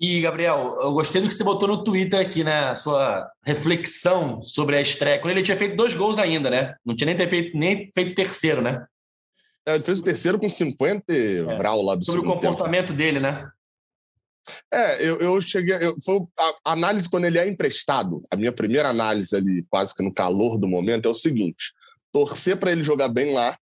[0.00, 2.70] E, Gabriel, eu gostei do que você botou no Twitter aqui, né?
[2.70, 5.18] A sua reflexão sobre a estreia.
[5.18, 6.76] Quando ele tinha feito dois gols ainda, né?
[6.86, 8.86] Não tinha nem, ter feito, nem feito terceiro, né?
[9.66, 11.42] É, ele fez o terceiro com 50 é.
[11.56, 12.98] vral lá do Sobre o comportamento tempo.
[12.98, 13.50] dele, né?
[14.72, 15.76] É, eu, eu cheguei.
[15.76, 18.18] Eu, foi a análise quando ele é emprestado.
[18.30, 21.72] A minha primeira análise ali, quase que no calor do momento, é o seguinte:
[22.12, 23.56] torcer para ele jogar bem lá,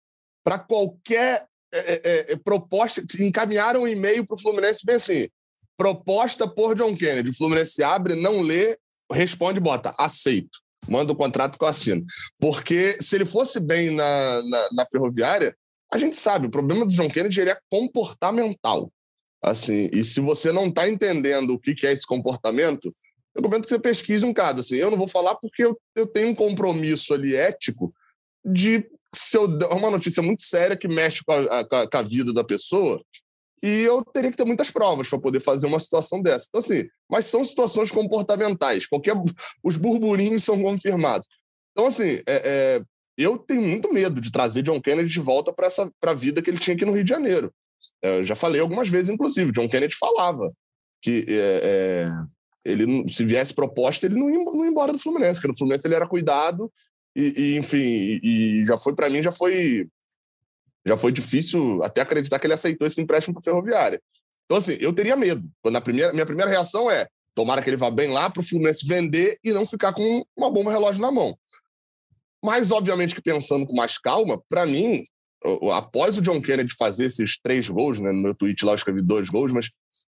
[0.45, 3.03] para qualquer é, é, é, proposta.
[3.21, 5.29] Encaminharam um e-mail para o Fluminense bem assim:
[5.77, 7.31] proposta por John Kennedy.
[7.31, 8.77] O Fluminense abre, não lê,
[9.11, 10.61] responde bota, aceito.
[10.89, 12.05] Manda o contrato que eu assino.
[12.41, 15.57] Porque se ele fosse bem na, na, na ferroviária,
[15.93, 18.91] a gente sabe, o problema do John Kennedy ele é comportamental.
[19.43, 22.93] Assim, e se você não está entendendo o que, que é esse comportamento,
[23.35, 24.61] eu recomendo que você pesquise um caso.
[24.61, 27.93] Assim, eu não vou falar porque eu, eu tenho um compromisso ali ético
[28.45, 32.03] de se eu é uma notícia muito séria que mexe com a, a, com a
[32.03, 33.01] vida da pessoa
[33.63, 36.47] e eu teria que ter muitas provas para poder fazer uma situação dessa.
[36.49, 38.87] Então, assim, mas são situações comportamentais.
[38.87, 39.15] Qualquer
[39.63, 41.29] os burburinhos são confirmados.
[41.71, 42.83] Então, assim, é, é,
[43.17, 46.43] eu tenho muito medo de trazer John Kennedy de volta para essa para a vida
[46.43, 47.55] que ele tinha aqui no Rio de Janeiro.
[48.03, 50.53] É, eu já falei algumas vezes, inclusive, John Kennedy falava
[51.01, 52.11] que é, é,
[52.65, 55.87] ele, se viesse proposta, ele não ia, não ia embora do Fluminense, porque no Fluminense
[55.87, 56.73] ele era cuidado
[57.15, 59.89] e, e enfim, e, e já foi para mim, já foi
[60.85, 64.03] já foi difícil até acreditar que ele aceitou esse empréstimo para Ferroviária.
[64.45, 65.49] Então, assim, eu teria medo.
[65.63, 68.45] Quando a primeira, minha primeira reação é tomara que ele vá bem lá para o
[68.45, 71.39] Fluminense vender e não ficar com uma bomba relógio na mão.
[72.45, 75.07] Mas, obviamente, que pensando com mais calma, para mim,
[75.75, 79.03] após o John Kennedy fazer esses três gols, né, no meu tweet lá eu escrevi
[79.03, 79.69] dois gols, mas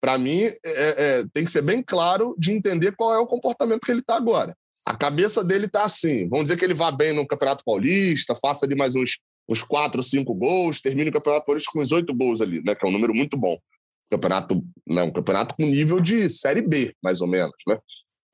[0.01, 3.86] para mim é, é, tem que ser bem claro de entender qual é o comportamento
[3.86, 4.55] que ele está agora.
[4.86, 6.28] A cabeça dele está assim.
[6.28, 9.17] Vamos dizer que ele vá bem no Campeonato Paulista, faça ali mais uns,
[9.47, 12.86] uns quatro, cinco gols, termine o Campeonato Paulista com uns oito gols ali, né, que
[12.86, 13.57] é um número muito bom.
[14.11, 17.80] Campeonato, né, um campeonato com nível de Série B, mais ou menos, né?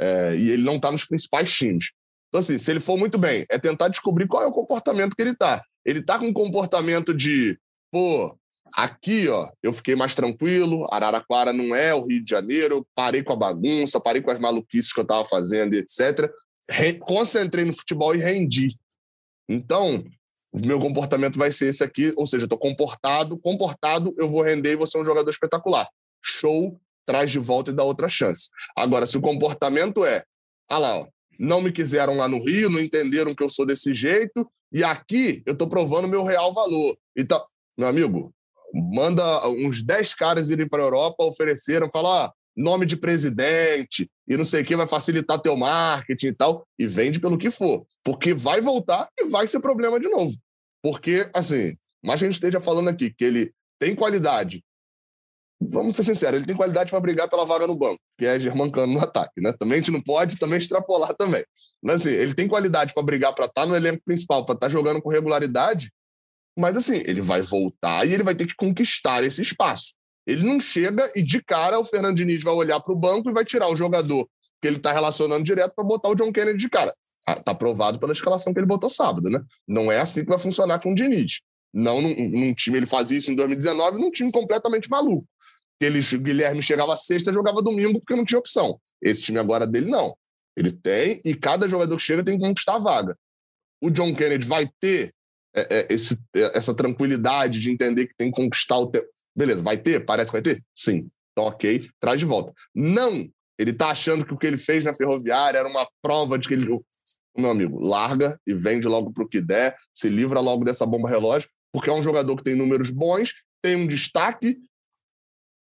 [0.02, 1.92] É, e ele não está nos principais times.
[2.30, 5.22] Então, assim, se ele for muito bem, é tentar descobrir qual é o comportamento que
[5.22, 5.64] ele está.
[5.86, 7.58] Ele tá com um comportamento de,
[7.92, 8.38] pô,
[8.76, 13.34] aqui, ó, eu fiquei mais tranquilo, Araraquara não é o Rio de Janeiro, parei com
[13.34, 16.32] a bagunça, parei com as maluquices que eu tava fazendo, etc.
[16.70, 18.70] Re concentrei no futebol e rendi.
[19.48, 20.04] Então,
[20.54, 24.42] o meu comportamento vai ser esse aqui, ou seja, eu tô comportado, comportado, eu vou
[24.42, 25.88] render e vou ser um jogador espetacular.
[26.22, 28.50] Show, traz de volta e dá outra chance.
[28.76, 30.24] Agora, se o comportamento é,
[30.70, 31.08] ah lá, ó,
[31.40, 35.42] não me quiseram lá no Rio, não entenderam que eu sou desse jeito, e aqui
[35.46, 36.98] eu estou provando meu real valor.
[37.18, 37.42] Então,
[37.78, 38.32] meu amigo,
[38.74, 44.38] manda uns 10 caras irem para a Europa, ofereceram, falar ah, nome de presidente e
[44.38, 47.86] não sei o que, vai facilitar teu marketing e tal, e vende pelo que for.
[48.04, 50.36] Porque vai voltar e vai ser problema de novo.
[50.84, 54.64] Porque, assim, que a gente esteja falando aqui que ele tem qualidade,
[55.60, 58.94] vamos ser sinceros, ele tem qualidade para brigar pela vaga no banco, que é Germancano
[58.94, 59.54] no ataque, né?
[59.54, 61.44] Também a gente não pode também extrapolar também.
[61.82, 64.68] Mas assim, ele tem qualidade para brigar para estar tá no elenco principal, para estar
[64.68, 65.92] tá jogando com regularidade,
[66.58, 69.94] mas assim, ele vai voltar e ele vai ter que conquistar esse espaço.
[70.26, 73.34] Ele não chega e de cara o Fernando Diniz vai olhar para o banco e
[73.34, 74.28] vai tirar o jogador
[74.62, 76.94] que ele está relacionando direto para botar o John Kennedy de cara.
[77.28, 79.42] Está ah, provado pela escalação que ele botou sábado, né?
[79.68, 81.42] Não é assim que vai funcionar com o Diniz.
[81.74, 85.26] Não num, num, time, ele fazia isso em 2019, num time completamente maluco.
[85.80, 88.80] Ele, Guilherme chegava sexta jogava domingo porque não tinha opção.
[89.02, 90.16] Esse time agora dele não.
[90.58, 93.18] Ele tem, e cada jogador que chega tem que conquistar a vaga.
[93.82, 95.14] O John Kennedy vai ter
[95.56, 99.08] é, é, esse, é, essa tranquilidade de entender que tem que conquistar o tempo.
[99.36, 100.06] Beleza, vai ter?
[100.06, 100.62] Parece que vai ter?
[100.76, 101.10] Sim.
[101.32, 102.54] Então, ok, traz de volta.
[102.76, 106.48] Não, ele tá achando que o que ele fez na ferroviária era uma prova de
[106.48, 106.68] que ele.
[107.38, 111.08] Meu amigo, larga e vende logo para o que der, se livra logo dessa bomba
[111.08, 114.58] relógio, porque é um jogador que tem números bons, tem um destaque,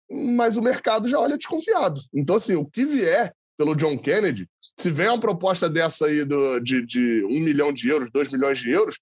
[0.10, 2.02] mas o mercado já olha desconfiado.
[2.14, 4.48] Então, assim, o que vier pelo John Kennedy,
[4.78, 8.58] se vem uma proposta dessa aí do, de, de um milhão de euros, dois milhões
[8.58, 8.98] de euros,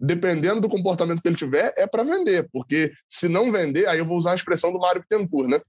[0.00, 2.48] dependendo do comportamento que ele tiver, é para vender.
[2.50, 5.60] Porque se não vender, aí eu vou usar a expressão do Mário Bittencourt, né?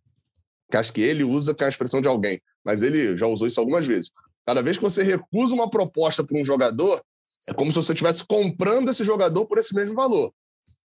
[0.72, 3.48] Que acho que ele usa que é a expressão de alguém, mas ele já usou
[3.48, 4.12] isso algumas vezes.
[4.46, 7.04] Cada vez que você recusa uma proposta para um jogador,
[7.48, 10.32] é como se você estivesse comprando esse jogador por esse mesmo valor.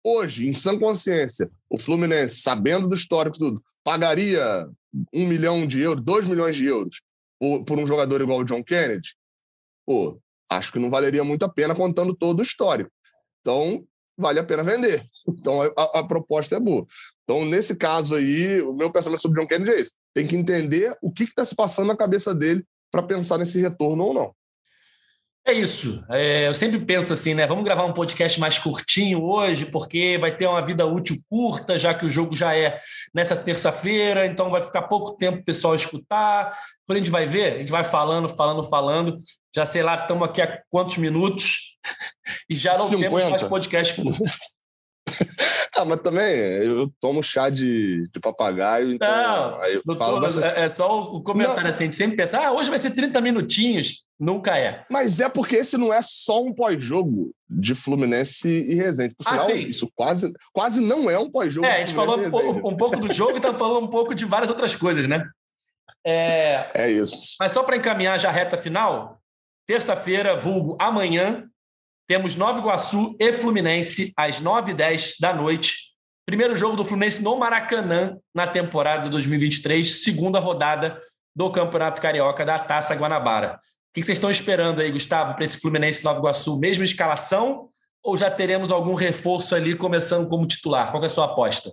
[0.04, 4.70] Hoje, em sã consciência, o Fluminense, sabendo do histórico tudo, pagaria
[5.14, 7.02] um milhão de euros, dois milhões de euros
[7.40, 9.16] por, por um jogador igual o John Kennedy?
[9.86, 10.20] Pô,
[10.52, 12.92] acho que não valeria muito a pena contando todo o histórico.
[13.40, 15.08] Então, vale a pena vender.
[15.30, 16.86] Então, a, a, proposta é boa.
[17.24, 19.94] Então, nesse caso aí, o meu pensamento sobre John Kennedy é esse.
[20.14, 24.04] Tem que entender o que está se passando na cabeça dele para pensar nesse retorno
[24.04, 24.36] ou não.
[25.48, 26.04] É isso.
[26.10, 27.48] É, eu sempre penso assim, né?
[27.48, 31.94] Vamos gravar um podcast mais curtinho hoje, porque vai ter uma vida útil curta, já
[31.94, 32.82] que o jogo já é
[33.16, 36.52] nessa terça-feira, então vai ficar pouco tempo o pessoal escutar.
[36.86, 39.18] Quando a gente vai ver, a gente vai falando, falando, falando.
[39.56, 41.78] Já sei lá, estamos aqui há quantos minutos
[42.50, 43.10] e já não 50.
[43.10, 44.20] temos mais podcast curto.
[45.78, 49.10] ah, mas também eu tomo chá de, de papagaio, então.
[49.10, 50.60] Não, aí eu falo bastante...
[50.60, 51.70] é só o comentário não.
[51.70, 54.06] assim, a gente sempre pensa, ah, hoje vai ser 30 minutinhos.
[54.20, 54.84] Nunca é.
[54.90, 59.14] Mas é porque esse não é só um pós-jogo de Fluminense e Resende.
[59.16, 61.68] Por ah, sinal, ah, isso quase, quase não é um pós-jogo.
[61.68, 64.26] É, a gente falou um, um, pouco do jogo e tá falando um pouco de
[64.26, 65.24] várias outras coisas, né?
[66.04, 67.36] É, é isso.
[67.40, 69.20] Mas só para encaminhar já a reta final,
[69.68, 71.48] terça-feira, vulgo amanhã,
[72.08, 75.94] temos Nova Iguaçu e Fluminense às 9h10 da noite.
[76.26, 81.00] Primeiro jogo do Fluminense no Maracanã na temporada 2023, segunda rodada
[81.36, 83.60] do Campeonato Carioca da Taça Guanabara
[84.02, 86.60] que vocês estão esperando aí, Gustavo, para esse Fluminense Nova Iguaçu?
[86.60, 87.70] Mesma escalação
[88.04, 90.92] ou já teremos algum reforço ali começando como titular?
[90.92, 91.72] Qual é a sua aposta?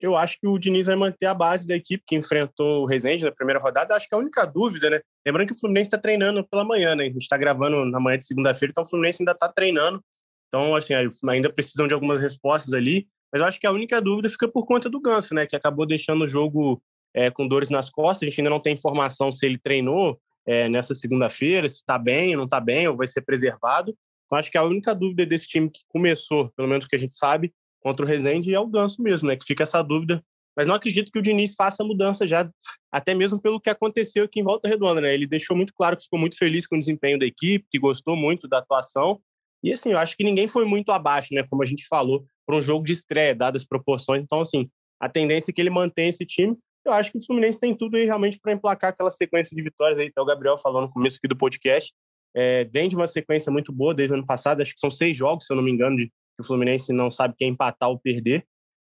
[0.00, 3.24] Eu acho que o Diniz vai manter a base da equipe que enfrentou o Rezende
[3.24, 3.94] na primeira rodada.
[3.94, 5.00] Acho que a única dúvida, né?
[5.26, 7.04] Lembrando que o Fluminense está treinando pela manhã, né?
[7.04, 10.02] A gente está gravando na manhã de segunda-feira, então o Fluminense ainda está treinando.
[10.48, 10.94] Então, assim,
[11.28, 13.08] ainda precisam de algumas respostas ali.
[13.32, 15.46] Mas acho que a única dúvida fica por conta do Ganso, né?
[15.46, 16.80] Que acabou deixando o jogo
[17.14, 18.22] é, com dores nas costas.
[18.22, 22.30] A gente ainda não tem informação se ele treinou é, nessa segunda-feira, se está bem
[22.30, 23.96] ou não está bem, ou vai ser preservado.
[24.26, 27.14] Então, acho que a única dúvida desse time que começou, pelo menos que a gente
[27.14, 29.36] sabe, contra o Rezende é o Ganso mesmo, né?
[29.36, 30.22] Que fica essa dúvida.
[30.56, 32.50] Mas não acredito que o Diniz faça mudança já,
[32.90, 35.12] até mesmo pelo que aconteceu aqui em Volta Redonda, né?
[35.12, 38.16] Ele deixou muito claro que ficou muito feliz com o desempenho da equipe, que gostou
[38.16, 39.20] muito da atuação.
[39.62, 41.44] E assim, eu acho que ninguém foi muito abaixo, né?
[41.48, 44.22] Como a gente falou, para um jogo de estreia, dadas as proporções.
[44.22, 46.56] Então, assim, a tendência é que ele mantenha esse time
[46.86, 49.98] eu acho que o Fluminense tem tudo aí realmente para emplacar aquela sequência de vitórias
[49.98, 51.92] aí, até o Gabriel falou no começo aqui do podcast.
[52.34, 55.16] É, vem de uma sequência muito boa desde o ano passado, acho que são seis
[55.16, 57.98] jogos, se eu não me engano, de que o Fluminense não sabe quem empatar ou
[57.98, 58.44] perder.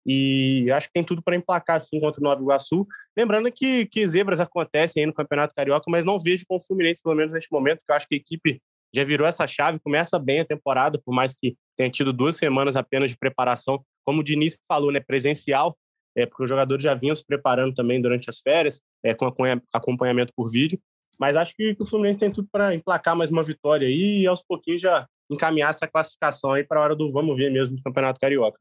[0.05, 2.87] E acho que tem tudo para emplacar assim contra o Nova Iguaçu.
[3.17, 7.01] Lembrando que, que zebras acontecem aí no Campeonato Carioca, mas não vejo com o Fluminense,
[7.01, 8.61] pelo menos neste momento, que eu acho que a equipe
[8.95, 12.77] já virou essa chave, começa bem a temporada, por mais que tenha tido duas semanas
[12.77, 15.77] apenas de preparação, como o Diniz falou, né, presencial
[16.17, 19.31] é, porque os jogadores já vinham se preparando também durante as férias, é, com
[19.71, 20.79] acompanhamento por vídeo.
[21.19, 24.27] Mas acho que, que o Fluminense tem tudo para emplacar mais uma vitória aí e
[24.27, 27.83] aos pouquinhos já encaminhar essa classificação aí para a hora do vamos ver mesmo do
[27.83, 28.59] Campeonato Carioca.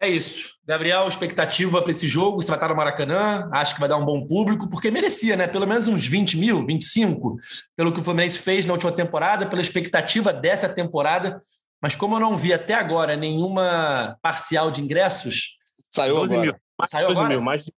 [0.00, 0.56] É isso.
[0.64, 2.40] Gabriel, expectativa para esse jogo?
[2.40, 3.50] Você vai estar no Maracanã?
[3.52, 5.48] Acho que vai dar um bom público, porque merecia, né?
[5.48, 7.36] Pelo menos uns 20 mil, 25,
[7.76, 11.42] pelo que o Fluminense fez na última temporada, pela expectativa dessa temporada.
[11.82, 15.57] Mas como eu não vi até agora nenhuma parcial de ingressos,
[15.90, 16.52] Saiu 12 agora.
[16.52, 16.60] Mil.
[16.78, 17.34] Mais Saiu 12 agora?
[17.34, 17.70] mil, mais,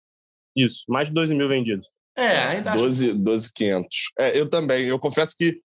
[0.56, 1.88] isso, mais de 12 mil vendidos.
[2.16, 3.88] É, ainda 12, 12 500.
[4.18, 4.86] É, eu também.
[4.86, 5.61] Eu confesso que.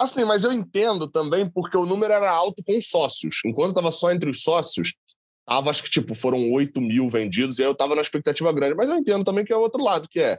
[0.00, 3.40] Assim, mas eu entendo também porque o número era alto com sócios.
[3.44, 4.94] Enquanto estava só entre os sócios,
[5.46, 8.74] tava, acho que, tipo, foram 8 mil vendidos, e aí eu tava na expectativa grande.
[8.74, 10.38] Mas eu entendo também que é o outro lado, que é.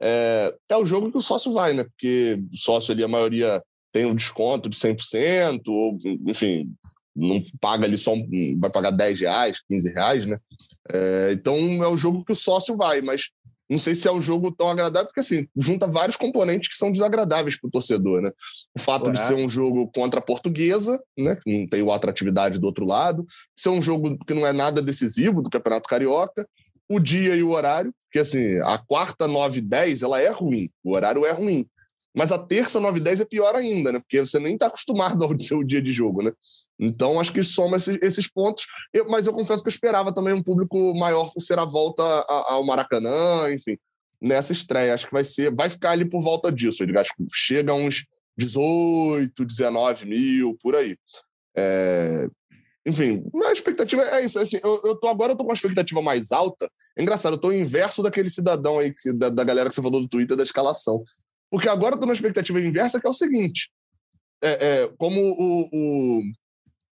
[0.00, 1.84] É, é o jogo que o sócio vai, né?
[1.84, 6.74] Porque o sócio ali, a maioria tem um desconto de 100%, ou, enfim,
[7.14, 8.12] não paga ali só,
[8.58, 10.36] vai pagar 10 reais, 15 reais, né?
[10.90, 13.30] É, então é o jogo que o sócio vai, mas
[13.70, 16.92] não sei se é um jogo tão agradável, porque assim, junta vários componentes que são
[16.92, 18.30] desagradáveis para o torcedor, né?
[18.76, 21.36] O fato de ser um jogo contra a portuguesa, né?
[21.36, 23.24] Que não tem o atratividade do outro lado,
[23.56, 26.46] ser um jogo que não é nada decisivo do Campeonato Carioca,
[26.86, 30.68] o dia e o horário, porque assim, a quarta, 9 e 10, ela é ruim,
[30.84, 31.66] o horário é ruim.
[32.14, 34.00] Mas a terça, 9 e 10 é pior ainda, né?
[34.00, 36.32] Porque você nem está acostumado ao seu dia de jogo, né?
[36.78, 38.66] Então, acho que soma esses, esses pontos.
[38.92, 42.02] Eu, mas eu confesso que eu esperava também um público maior por ser a volta
[42.02, 43.76] ao Maracanã, enfim,
[44.20, 44.94] nessa estreia.
[44.94, 46.82] Acho que vai ser, vai ficar ali por volta disso.
[46.82, 48.04] Ele acho que chega uns
[48.36, 50.96] 18, 19 mil, por aí.
[51.56, 52.26] É,
[52.84, 54.38] enfim, a expectativa é isso.
[54.38, 56.68] Assim, eu, eu tô, agora eu tô com uma expectativa mais alta.
[56.96, 60.08] É engraçado, eu tô inverso daquele cidadão aí, da, da galera que você falou do
[60.08, 61.02] Twitter da escalação.
[61.50, 63.70] Porque agora eu tô numa expectativa inversa, que é o seguinte:
[64.42, 64.50] é,
[64.82, 66.22] é, como o, o,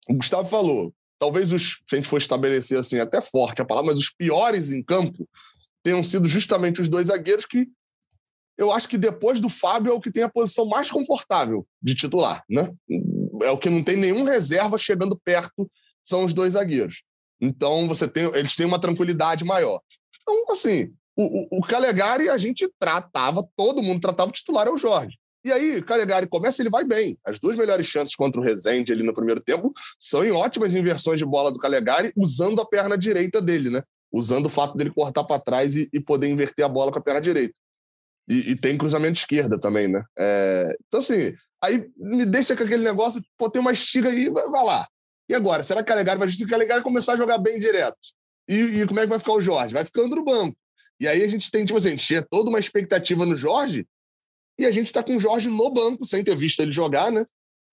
[0.08, 3.90] o Gustavo falou, talvez os, se a gente for estabelecer assim, até forte a palavra,
[3.90, 5.28] mas os piores em campo
[5.82, 7.66] tenham sido justamente os dois zagueiros que
[8.56, 11.94] eu acho que depois do Fábio é o que tem a posição mais confortável de
[11.94, 12.68] titular, né?
[13.42, 15.70] É o que não tem nenhum reserva chegando perto,
[16.02, 17.02] são os dois zagueiros.
[17.40, 19.80] Então você tem, eles têm uma tranquilidade maior.
[20.20, 24.70] Então, assim, o, o, o Calegari a gente tratava, todo mundo tratava o titular é
[24.70, 25.16] o Jorge.
[25.48, 27.16] E aí, Calegari começa, ele vai bem.
[27.24, 31.18] As duas melhores chances contra o Rezende ali no primeiro tempo são em ótimas inversões
[31.18, 33.82] de bola do Calegari, usando a perna direita dele, né?
[34.12, 37.02] Usando o fato dele cortar para trás e, e, poder inverter a bola com a
[37.02, 37.58] perna direita.
[38.28, 40.02] E, e tem cruzamento esquerda também, né?
[40.18, 40.76] É...
[40.86, 41.32] Então, assim,
[41.64, 44.86] aí me deixa com aquele negócio, pô, tem uma estiga aí, vai, lá.
[45.30, 45.62] E agora?
[45.62, 47.96] Será que o Calegari vai, o Calegari começar a jogar bem direto?
[48.46, 49.72] E, e como é que vai ficar o Jorge?
[49.72, 50.54] Vai ficando no banco.
[51.00, 53.86] E aí a gente tem, tipo assim, tinha toda uma expectativa no Jorge,
[54.58, 57.24] e a gente está com o Jorge no banco, sem ter visto ele jogar, né?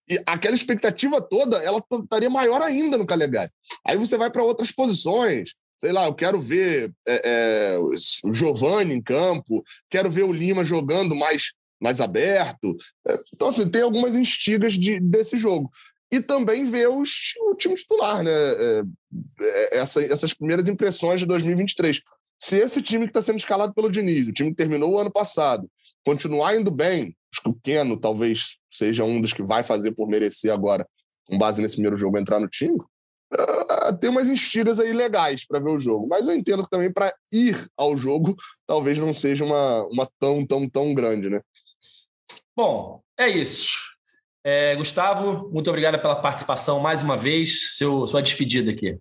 [0.08, 3.50] E aquela expectativa toda, ela estaria maior ainda no Calegari.
[3.84, 8.94] Aí você vai para outras posições, sei lá, eu quero ver é, é, o Giovanni
[8.94, 12.76] em campo, quero ver o Lima jogando mais, mais aberto.
[13.08, 15.72] É, então, assim, tem algumas instigas de, desse jogo.
[16.12, 18.32] E também ver os, o time titular, né?
[18.32, 18.84] É,
[19.42, 22.00] é, essa, essas primeiras impressões de 2023.
[22.40, 25.12] Se esse time que está sendo escalado pelo Diniz, o time que terminou o ano
[25.12, 25.70] passado,
[26.06, 30.08] continuar indo bem, acho que o Keno talvez seja um dos que vai fazer por
[30.08, 30.88] merecer agora,
[31.28, 32.78] com base nesse primeiro jogo, entrar no time.
[33.34, 36.94] Uh, tem umas instigas aí legais para ver o jogo, mas eu entendo que também
[36.94, 38.36] para ir ao jogo
[38.68, 41.42] talvez não seja uma, uma tão, tão, tão grande, né?
[42.56, 43.74] Bom, é isso.
[44.44, 47.76] É, Gustavo, muito obrigado pela participação mais uma vez.
[47.78, 48.98] Seu, sua despedida aqui.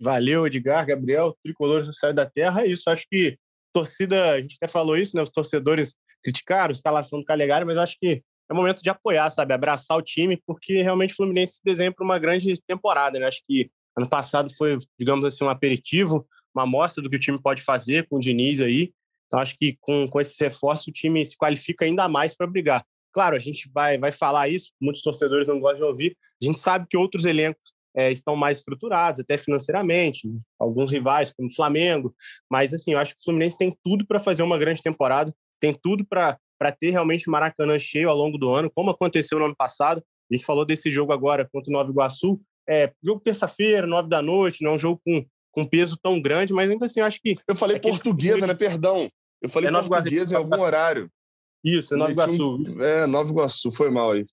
[0.00, 2.62] Valeu, Edgar, Gabriel, tricolores do céu da terra.
[2.62, 2.88] É isso.
[2.88, 3.36] Acho que
[3.76, 5.22] torcida, a gente até falou isso, né?
[5.22, 9.52] Os torcedores criticaram a escalação do Calegari, mas acho que é momento de apoiar, sabe?
[9.52, 13.26] Abraçar o time, porque realmente o Fluminense se desenha para uma grande temporada, né?
[13.26, 17.40] Acho que ano passado foi, digamos assim, um aperitivo, uma amostra do que o time
[17.40, 18.92] pode fazer com o Diniz aí.
[19.26, 22.82] Então, acho que com, com esse reforço, o time se qualifica ainda mais para brigar.
[23.12, 26.16] Claro, a gente vai, vai falar isso, muitos torcedores não gostam de ouvir.
[26.40, 31.48] A gente sabe que outros elencos é, estão mais estruturados, até financeiramente, alguns rivais, como
[31.48, 32.14] o Flamengo.
[32.50, 35.72] Mas, assim, eu acho que o Fluminense tem tudo para fazer uma grande temporada, tem
[35.72, 36.38] tudo para
[36.78, 40.02] ter realmente o Maracanã cheio ao longo do ano, como aconteceu no ano passado.
[40.30, 42.38] A gente falou desse jogo agora contra o Nova Iguaçu.
[42.68, 46.52] É, jogo terça-feira, nove da noite, não é um jogo com, com peso tão grande,
[46.52, 47.36] mas ainda assim, acho que.
[47.48, 48.54] Eu falei portuguesa, né?
[48.54, 49.08] Perdão.
[49.40, 51.08] Eu falei é portuguesa em algum horário.
[51.64, 52.58] Isso, é Nova Iguaçu.
[52.80, 54.26] É, Nova Iguaçu, foi mal aí.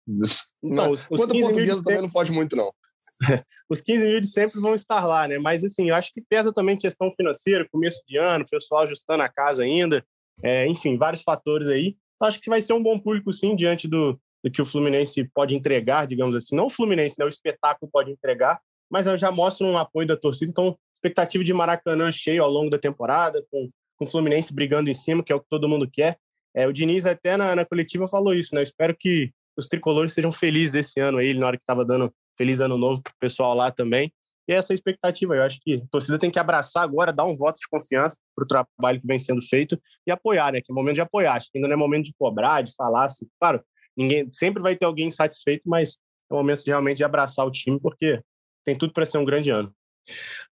[0.64, 2.74] Então, Quanto portuguesa também não pode muito, não.
[3.70, 5.38] os 15 mil de sempre vão estar lá, né?
[5.38, 9.30] Mas, assim, eu acho que pesa também questão financeira, começo de ano, pessoal ajustando a
[9.30, 10.06] casa ainda,
[10.42, 11.96] é, enfim, vários fatores aí.
[12.16, 15.24] Então, acho que vai ser um bom público, sim, diante do, do que o Fluminense
[15.34, 16.56] pode entregar, digamos assim.
[16.56, 17.26] Não o Fluminense, né?
[17.26, 20.50] O espetáculo pode entregar, mas já mostra um apoio da torcida.
[20.50, 24.94] Então, expectativa de Maracanã cheio ao longo da temporada, com, com o Fluminense brigando em
[24.94, 26.18] cima, que é o que todo mundo quer.
[26.56, 28.62] É, o Diniz até na, na coletiva falou isso, né?
[28.62, 32.14] Eu espero que os tricolores sejam felizes esse ano aí, na hora que estava dando
[32.38, 34.12] feliz ano novo para o pessoal lá também.
[34.48, 35.36] E essa é a expectativa.
[35.36, 38.44] Eu acho que a torcida tem que abraçar agora, dar um voto de confiança para
[38.44, 40.62] o trabalho que vem sendo feito e apoiar, né?
[40.62, 41.36] Que é momento de apoiar.
[41.36, 43.06] Acho que ainda não é momento de cobrar, de falar.
[43.06, 43.64] Assim, claro,
[43.96, 45.98] ninguém sempre vai ter alguém insatisfeito, mas
[46.30, 48.22] é o momento de realmente de abraçar o time, porque
[48.66, 49.74] tem tudo para ser um grande ano.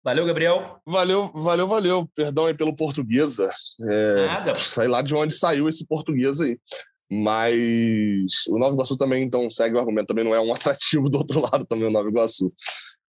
[0.02, 0.80] Valeu, Gabriel.
[0.86, 2.10] Valeu, valeu, valeu.
[2.14, 3.50] Perdão aí pelo portuguesa.
[3.82, 4.54] É, Nada.
[4.54, 6.58] Sei lá de onde saiu esse português aí.
[7.14, 11.18] Mas o Nova Iguaçu também, então, segue o argumento, também não é um atrativo do
[11.18, 12.50] outro lado também o Nova Iguaçu.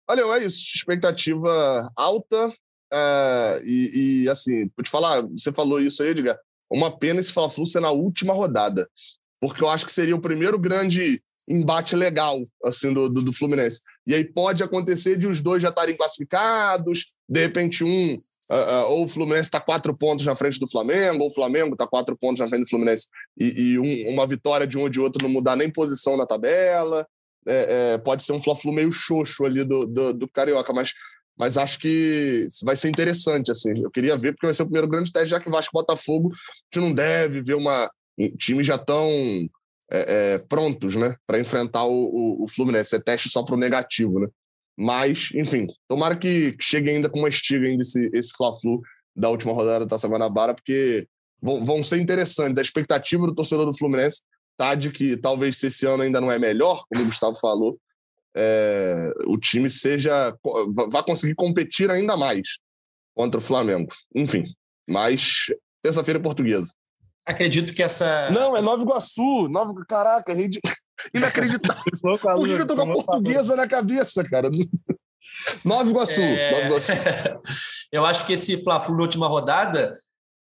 [0.07, 0.77] Valeu, é isso.
[0.77, 2.53] Expectativa alta.
[2.93, 6.39] É, e, e, assim, vou te falar, você falou isso aí, Edgar.
[6.71, 8.89] Uma pena esse Fla-Flu ser na última rodada.
[9.41, 13.81] Porque eu acho que seria o primeiro grande embate legal assim do, do, do, Fluminense.
[14.07, 18.19] E aí pode acontecer de os dois já estarem classificados, de repente um,
[18.51, 21.87] uh, ou o Fluminense está quatro pontos na frente do Flamengo, ou o Flamengo está
[21.87, 23.07] quatro pontos na frente do Fluminense,
[23.39, 26.27] e, e um, uma vitória de um ou de outro não mudar nem posição na
[26.27, 27.07] tabela.
[27.47, 30.93] É, é, pode ser um Fla-Flu meio xoxo ali do, do, do, Carioca, mas,
[31.39, 33.73] mas acho que vai ser interessante, assim.
[33.83, 36.77] Eu queria ver, porque vai ser o primeiro grande teste, já que Vasco Botafogo, a
[36.77, 37.91] gente não deve ver uma...
[38.39, 39.09] Times já estão
[39.91, 42.95] é, é, prontos, né, para enfrentar o, o, o, Fluminense.
[42.95, 44.29] É teste só para o negativo, né?
[44.79, 48.81] Mas, enfim, tomara que chegue ainda com uma estiga ainda esse, esse Fla-Flu
[49.17, 51.09] da última rodada da Taça Guanabara, porque
[51.43, 52.59] vão, vão ser interessantes.
[52.59, 54.23] A expectativa do torcedor do Fluminense
[54.57, 57.77] tá de que talvez se esse ano ainda não é melhor, como o Gustavo falou,
[58.37, 60.33] é, o time seja
[60.91, 62.59] vá conseguir competir ainda mais
[63.17, 63.93] contra o Flamengo.
[64.15, 64.45] Enfim,
[64.89, 65.47] mas
[65.83, 66.73] terça-feira é portuguesa.
[67.27, 68.31] Acredito que essa.
[68.31, 69.49] Não, é Nova Iguaçu.
[69.49, 69.75] Nova...
[69.89, 70.61] Caraca, rede...
[71.15, 71.83] inacreditável.
[72.01, 74.49] Por que eu tô com a portuguesa na cabeça, cara?
[75.65, 76.21] Nova Iguaçu.
[76.21, 76.51] É...
[76.51, 76.93] Nova Iguaçu.
[77.93, 79.99] eu acho que esse Fla-Flu na última rodada,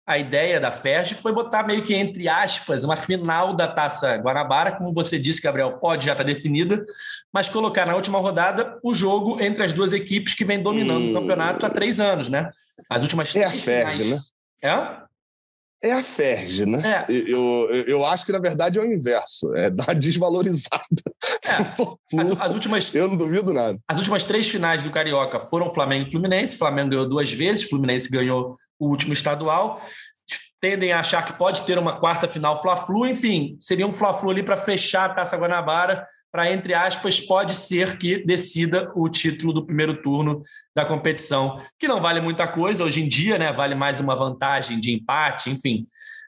[0.06, 4.72] a ideia da FERJ foi botar meio que entre aspas uma final da Taça Guanabara,
[4.72, 6.84] como você disse, Gabriel, pode já estar tá definida,
[7.32, 11.10] mas colocar na última rodada o jogo entre as duas equipes que vem dominando hum...
[11.10, 12.50] o campeonato há três anos, né?
[12.88, 14.18] As últimas É a FERJ, né?
[14.62, 15.03] É?
[15.84, 16.80] É a Ferg, né?
[16.82, 17.12] É.
[17.12, 19.54] Eu, eu, eu, acho que, na verdade, é o inverso.
[19.54, 20.80] É dar desvalorizada.
[21.44, 21.84] É.
[22.18, 23.78] As, as, últimas, eu não duvido nada.
[23.86, 26.56] As últimas três finais do Carioca foram Flamengo e Fluminense.
[26.56, 29.82] Flamengo ganhou duas vezes, Fluminense ganhou o último estadual.
[30.58, 33.06] Tendem a achar que pode ter uma quarta final Fla-Flu.
[33.06, 37.96] Enfim, seria um Fla-Flu ali para fechar a Taça Guanabara para, entre aspas, pode ser
[37.96, 40.42] que decida o título do primeiro turno
[40.74, 43.52] da competição, que não vale muita coisa hoje em dia, né?
[43.52, 45.86] Vale mais uma vantagem de empate, enfim.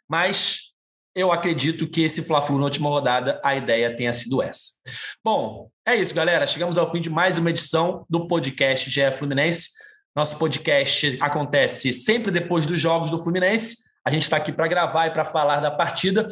[0.08, 0.70] Mas
[1.12, 4.74] eu acredito que esse Fla-Flu na última rodada, a ideia tenha sido essa.
[5.24, 6.46] Bom, é isso, galera.
[6.46, 9.70] Chegamos ao fim de mais uma edição do podcast GE Fluminense.
[10.14, 13.78] Nosso podcast acontece sempre depois dos jogos do Fluminense.
[14.06, 16.24] A gente está aqui para gravar e para falar da partida.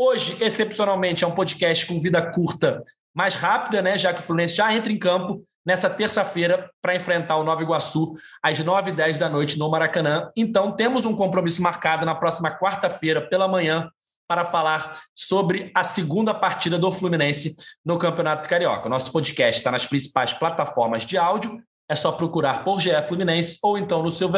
[0.00, 2.82] Hoje, excepcionalmente, é um podcast com vida curta
[3.18, 3.98] mais rápida, né?
[3.98, 8.14] Já que o Fluminense já entra em campo nessa terça-feira para enfrentar o Nova Iguaçu
[8.40, 10.30] às 9h10 da noite no Maracanã.
[10.36, 13.90] Então, temos um compromisso marcado na próxima quarta-feira pela manhã
[14.28, 18.88] para falar sobre a segunda partida do Fluminense no Campeonato Carioca.
[18.88, 21.60] Nosso podcast está nas principais plataformas de áudio.
[21.90, 24.30] É só procurar por GE Fluminense ou então no seu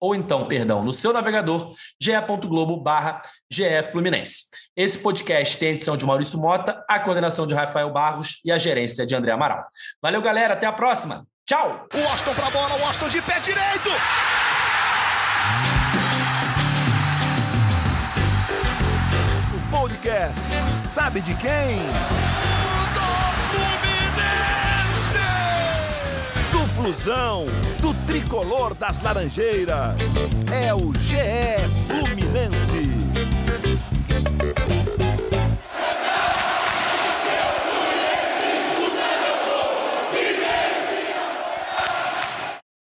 [0.00, 3.20] ou então, perdão, no seu navegador, ge.globo barra
[3.90, 4.44] Fluminense.
[4.76, 8.58] Esse podcast tem a edição de Maurício Mota, a coordenação de Rafael Barros e a
[8.58, 9.64] gerência de André Amaral.
[10.00, 10.54] Valeu, galera.
[10.54, 11.26] Até a próxima.
[11.46, 11.88] Tchau!
[11.92, 13.88] O Washington pra bola, o Washington de pé direito!
[19.56, 20.38] O podcast
[20.86, 21.78] sabe de quem?
[22.94, 23.08] Do
[23.50, 25.18] Fluminense!
[26.52, 27.46] Do Flusão!
[28.08, 29.94] tricolor das Laranjeiras.
[30.50, 32.97] É o GE Fluminense.